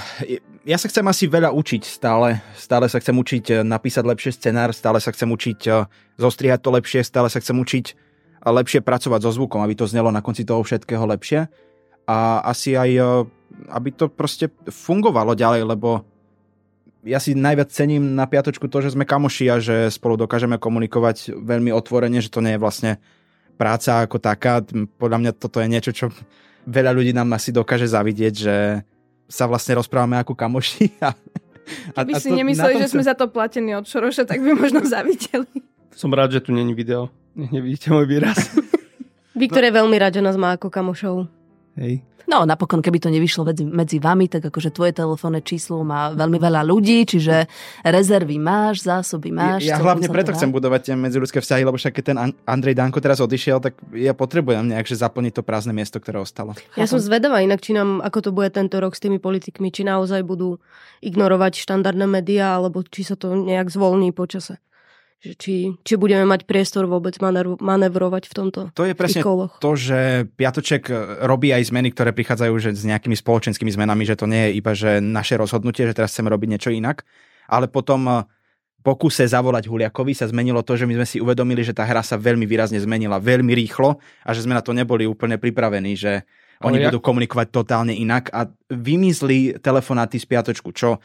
[0.67, 2.43] Ja sa chcem asi veľa učiť stále.
[2.59, 5.87] Stále sa chcem učiť eh, napísať lepšie scenár, stále sa chcem učiť eh,
[6.19, 10.11] zostrihať to lepšie, stále sa chcem učiť eh, lepšie pracovať so zvukom, aby to znelo
[10.11, 11.47] na konci toho všetkého lepšie.
[12.03, 13.19] A asi aj,
[13.71, 16.07] aby to proste fungovalo ďalej, lebo
[17.03, 21.35] ja si najviac cením na piatočku to, že sme kamoši a že spolu dokážeme komunikovať
[21.35, 22.91] veľmi otvorene, že to nie je vlastne
[23.55, 24.63] práca ako taká.
[24.99, 26.11] Podľa mňa toto je niečo, čo
[26.67, 28.55] veľa ľudí nám asi dokáže zavidieť, že
[29.27, 30.91] sa vlastne rozprávame ako kamoši.
[31.03, 31.11] A,
[31.99, 35.51] Keby si nemysleli, že sme za to platení od Šoroša, tak by možno zavideli.
[35.91, 37.11] Som rád, že tu není video.
[37.35, 38.39] Nevidíte môj výraz.
[39.35, 41.27] Viktor je veľmi rád, že nás má ako kamošov.
[41.77, 42.01] Hej.
[42.27, 46.35] No napokon, keby to nevyšlo medzi, medzi vami, tak akože tvoje telefónne číslo má veľmi
[46.35, 47.47] veľa ľudí, čiže
[47.87, 49.63] rezervy máš, zásoby máš.
[49.63, 50.37] Ja celkom hlavne preto to dá.
[50.43, 53.79] chcem budovať tie medziľudské vzťahy, lebo však keď ten An- Andrej Danko teraz odišiel, tak
[53.95, 56.51] ja potrebujem nejak že zaplniť to prázdne miesto, ktoré ostalo.
[56.75, 59.87] Ja som zvedavá inak, či nám, ako to bude tento rok s tými politikmi, či
[59.87, 60.59] naozaj budú
[60.99, 64.59] ignorovať štandardné médiá, alebo či sa to nejak zvolní počase.
[65.17, 69.57] Že či, či budeme mať priestor vôbec manev- manevrovať v tomto To je presne koloch.
[69.57, 70.93] to, že Piatoček
[71.25, 74.77] robí aj zmeny, ktoré prichádzajú že s nejakými spoločenskými zmenami, že to nie je iba
[74.77, 77.01] že naše rozhodnutie, že teraz chceme robiť niečo inak,
[77.49, 78.17] ale potom eh,
[78.79, 82.15] pokuse zavolať Huliakovi sa zmenilo to, že my sme si uvedomili, že tá hra sa
[82.15, 86.23] veľmi výrazne zmenila, veľmi rýchlo a že sme na to neboli úplne pripravení, že
[86.61, 91.01] oni Ale ja- budú komunikovať totálne inak a vymyslí telefonáty z Piatočku, čo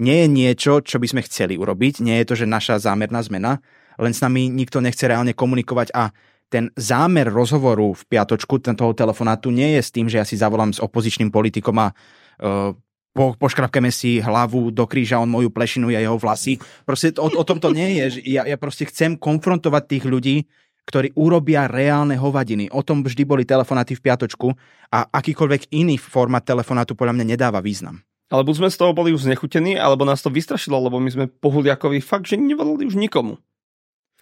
[0.00, 3.62] nie je niečo, čo by sme chceli urobiť, nie je to, že naša zámerná zmena,
[3.98, 6.10] len s nami nikto nechce reálne komunikovať a
[6.50, 10.70] ten zámer rozhovoru v piatočku, toho telefonátu nie je s tým, že ja si zavolám
[10.70, 12.70] s opozičným politikom a uh,
[13.14, 16.58] po, poškrapkeme si hlavu do kríža, on moju plešinu, ja jeho vlasy.
[16.82, 18.26] Proste o, o tom to nie je.
[18.26, 20.36] Ja, ja proste chcem konfrontovať tých ľudí,
[20.84, 22.68] ktorí urobia reálne hovadiny.
[22.74, 24.52] O tom vždy boli telefonáty v piatočku
[24.90, 28.02] a akýkoľvek iný formát telefonátu podľa mňa nedáva význam.
[28.32, 31.24] Ale buď sme z toho boli už znechutení, alebo nás to vystrašilo, lebo my sme
[31.28, 33.36] po Huliakovi fakt, že nevolali už nikomu.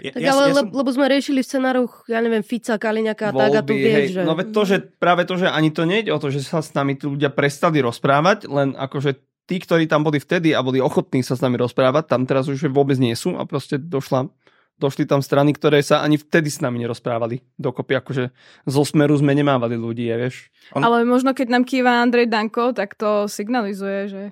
[0.02, 3.62] Tak ale, ja lebo sme riešili v scenároch, ja neviem, Fica, Kaliňaka a tak a
[3.62, 4.14] tu vieš, hej.
[4.18, 4.22] že...
[4.24, 6.72] No veď to, že práve to, že ani to nejde o to, že sa s
[6.72, 11.20] nami tí ľudia prestali rozprávať, len akože tí, ktorí tam boli vtedy a boli ochotní
[11.20, 14.32] sa s nami rozprávať, tam teraz už vôbec nie sú a proste došla,
[14.82, 17.38] došli tam strany, ktoré sa ani vtedy s nami nerozprávali.
[17.54, 18.24] Dokopy akože
[18.66, 20.36] zo smeru sme nemávali ľudí, je, vieš.
[20.74, 20.82] On...
[20.82, 24.22] Ale možno keď nám kýva Andrej Danko, tak to signalizuje, že...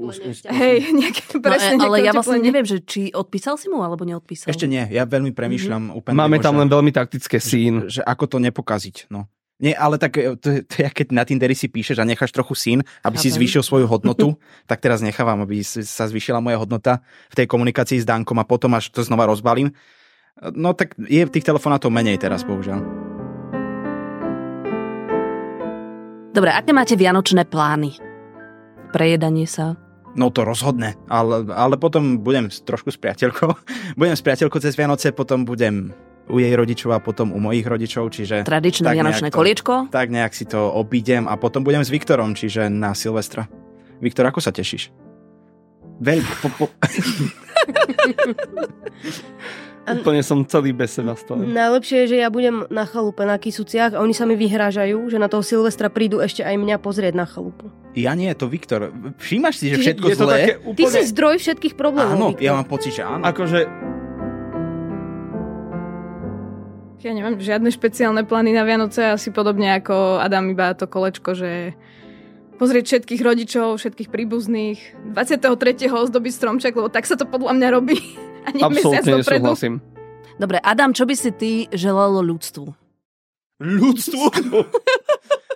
[0.00, 0.16] Us,
[0.48, 2.48] Hej, nejaké, No, presne, e, ale ja vlastne uteplenie.
[2.48, 4.48] neviem, že či odpísal si mu, alebo neodpísal.
[4.48, 5.98] Ešte nie, ja veľmi premýšľam mm-hmm.
[6.00, 6.16] úplne.
[6.16, 7.84] Máme tam len veľmi taktické sín.
[7.84, 9.28] Že, že ako to nepokaziť, no.
[9.62, 12.58] Nie, ale tak e, to, to je, keď na Tinderi si píšeš a necháš trochu
[12.58, 13.38] sín, aby si Chápem.
[13.38, 14.34] zvýšil svoju hodnotu,
[14.70, 17.00] tak teraz nechávam, aby si- sa zvýšila moja hodnota
[17.30, 19.70] v tej komunikácii s Dankom a potom až to znova rozbalím.
[20.42, 22.82] No tak je tých telefonátov menej teraz, bohužiaľ.
[26.34, 27.94] Dobre, aké máte vianočné plány?
[28.90, 29.78] Prejedanie sa?
[30.18, 33.50] No to rozhodne, ale, ale potom budem trošku s priateľkou.
[34.00, 35.94] budem s priateľkou cez Vianoce, potom budem
[36.26, 38.42] u jej rodičov a potom u mojich rodičov, čiže...
[38.42, 39.86] Tradičné vianočné to- koliečko?
[39.94, 43.46] Tak nejak si to obídem a potom budem s Viktorom, čiže na Silvestra.
[44.02, 44.90] Viktor, ako sa tešíš?
[46.02, 46.26] Veľ...
[46.42, 46.64] Po, po...
[49.84, 51.40] Úplne som celý bez seba z toho.
[51.40, 55.20] Najlepšie je, že ja budem na chalupe na Kisuciach a oni sa mi vyhrážajú, že
[55.20, 57.68] na toho Silvestra prídu ešte aj mňa pozrieť na chalupu.
[57.92, 58.88] Ja nie, to Viktor.
[59.20, 60.34] Všímaš si, že Čiže všetko je to zlé?
[60.34, 60.88] také Ty úplne...
[60.90, 62.42] si zdroj všetkých problémov, Áno, Viktor.
[62.42, 63.22] ja mám pocit, že áno.
[63.22, 63.60] Akože
[67.04, 71.76] Ja nemám žiadne špeciálne plány na Vianoce, asi podobne ako Adam, iba to kolečko, že
[72.56, 75.44] pozrieť všetkých rodičov, všetkých príbuzných, 23.
[75.84, 78.00] ozdobiť stromček, lebo tak sa to podľa mňa robí.
[78.44, 79.44] A nie mesiac absolútne dopredu.
[79.48, 79.74] nesúhlasím.
[80.34, 82.66] Dobre, Adam, čo by si ty želalo ľudstvu?
[83.62, 84.24] Ľudstvo?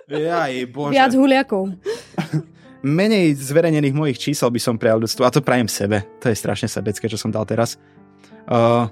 [0.09, 0.93] Jaj, bože.
[0.95, 1.75] Viac huliakov.
[2.79, 6.07] Menej zverejnených mojich čísel by som prijal ľudstvo a to prajem sebe.
[6.23, 7.75] To je strašne sebecké, čo som dal teraz.
[8.47, 8.87] Uh,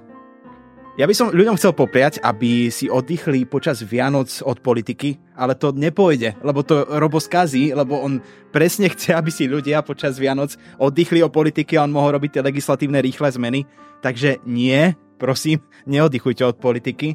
[0.98, 5.70] ja by som ľuďom chcel popriať, aby si oddychli počas Vianoc od politiky, ale to
[5.70, 8.18] nepôjde, lebo to Robo skazí, lebo on
[8.50, 12.42] presne chce, aby si ľudia počas Vianoc oddychli o politiky a on mohol robiť tie
[12.42, 13.62] legislatívne rýchle zmeny.
[14.02, 17.14] Takže nie, prosím, neoddychujte od politiky.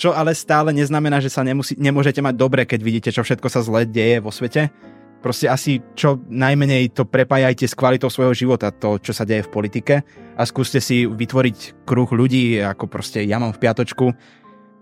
[0.00, 3.60] Čo ale stále neznamená, že sa nemusí, nemôžete mať dobre, keď vidíte, čo všetko sa
[3.60, 4.72] zle deje vo svete.
[5.20, 9.52] Proste asi čo najmenej to prepájajte s kvalitou svojho života, to, čo sa deje v
[9.52, 9.94] politike
[10.36, 14.16] a skúste si vytvoriť kruh ľudí, ako proste ja mám v piatočku,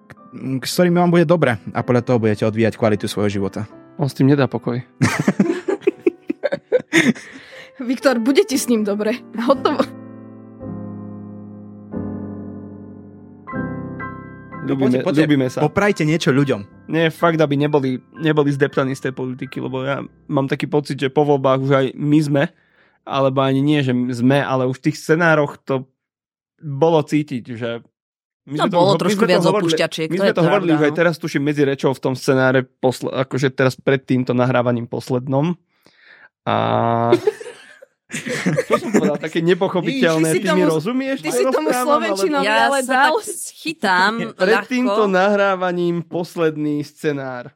[0.07, 0.15] k-
[0.63, 3.67] s ktorými vám bude dobre a podľa toho budete odvíjať kvalitu svojho života.
[3.99, 4.79] On s tým nedá pokoj.
[7.89, 9.19] Viktor, bude ti s ním dobre.
[9.39, 9.98] Hotovo.
[14.69, 15.59] Ľubíme, Poďte, poďte, ľubíme sa.
[15.65, 16.91] Poprajte niečo ľuďom.
[16.93, 21.09] Nie, fakt, aby neboli, neboli zdeptaní z tej politiky, lebo ja mám taký pocit, že
[21.09, 22.45] po voľbách už aj my sme,
[23.09, 25.89] alebo ani nie, že sme, ale už v tých scenároch to
[26.61, 27.81] bolo cítiť, že
[28.49, 30.37] my No, sme to bolo my trošku sme to viac opúšťačiek, My to sme je
[30.37, 30.97] to hovorili už aj no.
[30.97, 35.57] teraz, tuším, medzi rečou v tom scenáre, posle, akože teraz pred týmto nahrávaním poslednom.
[36.49, 36.55] A...
[38.65, 41.19] Čo som povedal, také nepochopiteľné, Ty si ty, mi tomu- rozumieš?
[41.21, 43.21] ty si tomu alebo- Ja ale sa dal.
[43.21, 44.71] tak chytám Pred ľahko.
[44.71, 47.53] týmto nahrávaním posledný scenár.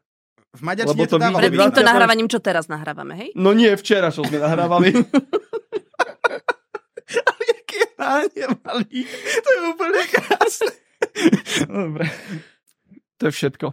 [0.52, 1.40] V maďarčine to to dávalo.
[1.40, 1.88] Pred týmto 20.
[1.88, 3.28] nahrávaním, čo teraz nahrávame, hej?
[3.32, 4.92] No nie, včera, čo sme nahrávali.
[7.48, 9.00] Jaký ráne malý.
[9.40, 10.72] To je úplne krásne.
[11.64, 12.04] Dobre.
[13.16, 13.66] To je všetko.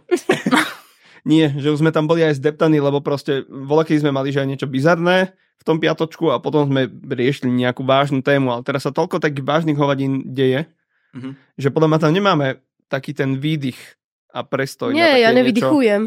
[1.22, 4.40] Nie, že už sme tam boli aj zdeptaní, lebo proste voľa, keď sme mali že
[4.40, 8.82] aj niečo bizarné v tom piatočku a potom sme riešili nejakú vážnu tému, ale teraz
[8.82, 10.64] sa toľko takých vážnych hovadín deje,
[11.10, 11.30] Mhm.
[11.54, 12.46] že podľa mňa tam nemáme
[12.86, 13.76] taký ten výdych
[14.30, 16.02] a prestoj na Nie, také ja niečo, nevydychujem.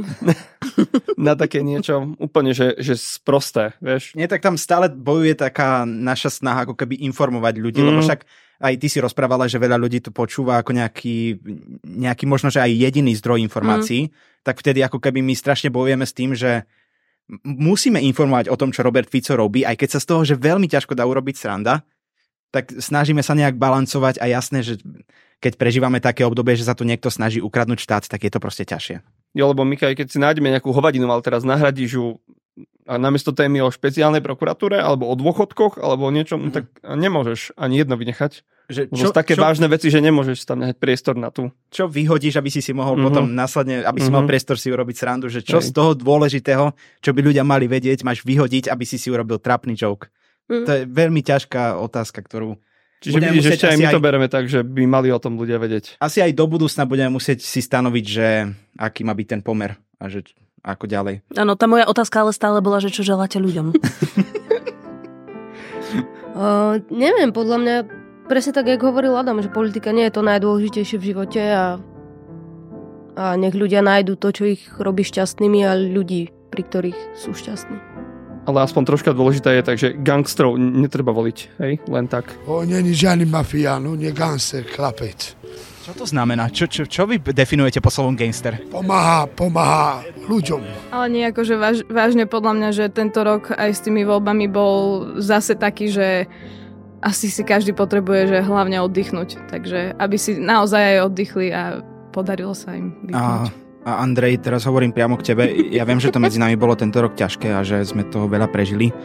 [1.28, 4.16] na také niečo úplne, že, že sprosté, vieš.
[4.16, 7.88] Nie, tak tam stále bojuje taká naša snaha ako keby informovať ľudí, Mm.
[7.90, 8.24] lebo však
[8.64, 11.36] aj ty si rozprávala, že veľa ľudí to počúva ako nejaký,
[11.84, 14.08] nejaký možno, že aj jediný zdroj informácií,
[14.40, 16.64] tak vtedy ako keby my strašne bojujeme s tým, že
[17.42, 20.70] musíme informovať o tom, čo Robert Fico robí, aj keď sa z toho, že veľmi
[20.70, 21.82] ťažko dá urobiť sranda,
[22.54, 24.78] tak snažíme sa nejak balancovať a jasné, že
[25.42, 28.70] keď prežívame také obdobie, že sa tu niekto snaží ukradnúť štát, tak je to proste
[28.70, 29.02] ťažšie.
[29.34, 32.06] Jo, lebo Mikaj, keď si nájdeme nejakú hovadinu, ale teraz nahradíš ju
[32.84, 36.52] a namiesto témy o špeciálnej prokuratúre alebo o dôchodkoch alebo o niečom, mm.
[36.52, 38.44] tak nemôžeš ani jedno vynechať.
[38.64, 41.52] Že Čo, také čo- vážne veci, že nemôžeš tam nechať priestor na tú.
[41.68, 43.04] Čo vyhodíš, aby si si mohol Mhm.
[43.04, 44.30] potom následne, aby si mal Mhm.
[44.32, 45.68] priestor si urobiť srandu, že čo Hej.
[45.68, 49.76] z toho dôležitého, čo by ľudia mali vedieť, máš vyhodiť, aby si si urobil trapný
[49.76, 50.08] joke.
[50.48, 50.64] Mm.
[50.64, 52.56] To je veľmi ťažká otázka, ktorú
[53.00, 55.60] Čiže budeme vidíš, ešte aj my to bereme tak, že by mali o tom ľudia
[55.60, 56.00] vedieť.
[56.00, 58.28] asi aj do budúcna budeme musieť si stanoviť, že
[58.76, 60.24] aký má byť ten pomer a že
[60.64, 61.22] ako ďalej.
[61.36, 63.76] Áno, tá moja otázka ale stále bola, že čo želáte ľuďom.
[66.34, 67.76] Uh, neviem, podľa mňa
[68.26, 71.78] presne tak, jak hovoril Adam, že politika nie je to najdôležitejšie v živote a,
[73.14, 77.78] a nech ľudia nájdu to, čo ich robí šťastnými a ľudí, pri ktorých sú šťastní.
[78.50, 82.34] Ale aspoň troška dôležité je tak, že gangstrov netreba voliť, hej, len tak.
[82.50, 85.38] On není žiadny mafián, on je gangster, chlapec.
[85.84, 86.48] Čo to znamená?
[86.48, 88.56] Čo, čo, čo vy definujete po slovom gangster?
[88.72, 90.00] Pomáha, pomáha
[90.32, 90.64] ľuďom.
[90.96, 95.12] Ale nie akože váž, vážne podľa mňa, že tento rok aj s tými voľbami bol
[95.20, 96.32] zase taký, že
[97.04, 99.52] asi si každý potrebuje, že hlavne oddychnúť.
[99.52, 101.84] Takže aby si naozaj aj oddychli a
[102.16, 103.46] podarilo sa im A, vypnúť.
[103.84, 105.52] a Andrej, teraz hovorím priamo k tebe.
[105.68, 108.48] Ja viem, že to medzi nami bolo tento rok ťažké a že sme toho veľa
[108.48, 108.96] prežili,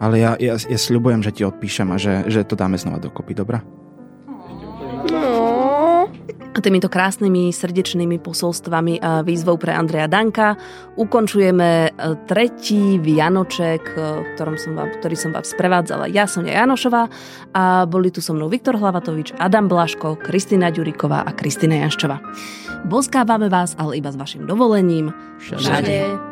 [0.00, 3.36] ale ja, ja, ja sľubujem, že ti odpíšem a že, že to dáme znova dokopy,
[3.36, 3.60] dobrá?
[6.52, 10.60] A týmito krásnymi srdečnými posolstvami a výzvou pre Andreja Danka
[11.00, 11.90] ukončujeme e,
[12.28, 13.96] tretí Vianoček, e,
[14.36, 17.08] ktorom som vám, ktorý som vám sprevádzala ja, Sonia Janošová
[17.56, 22.20] a boli tu so mnou Viktor Hlavatovič, Adam Blaško, Kristina Ďuriková a Kristina Janščová.
[22.84, 25.08] Boskávame vás, ale iba s vašim dovolením.
[25.40, 26.31] Všade.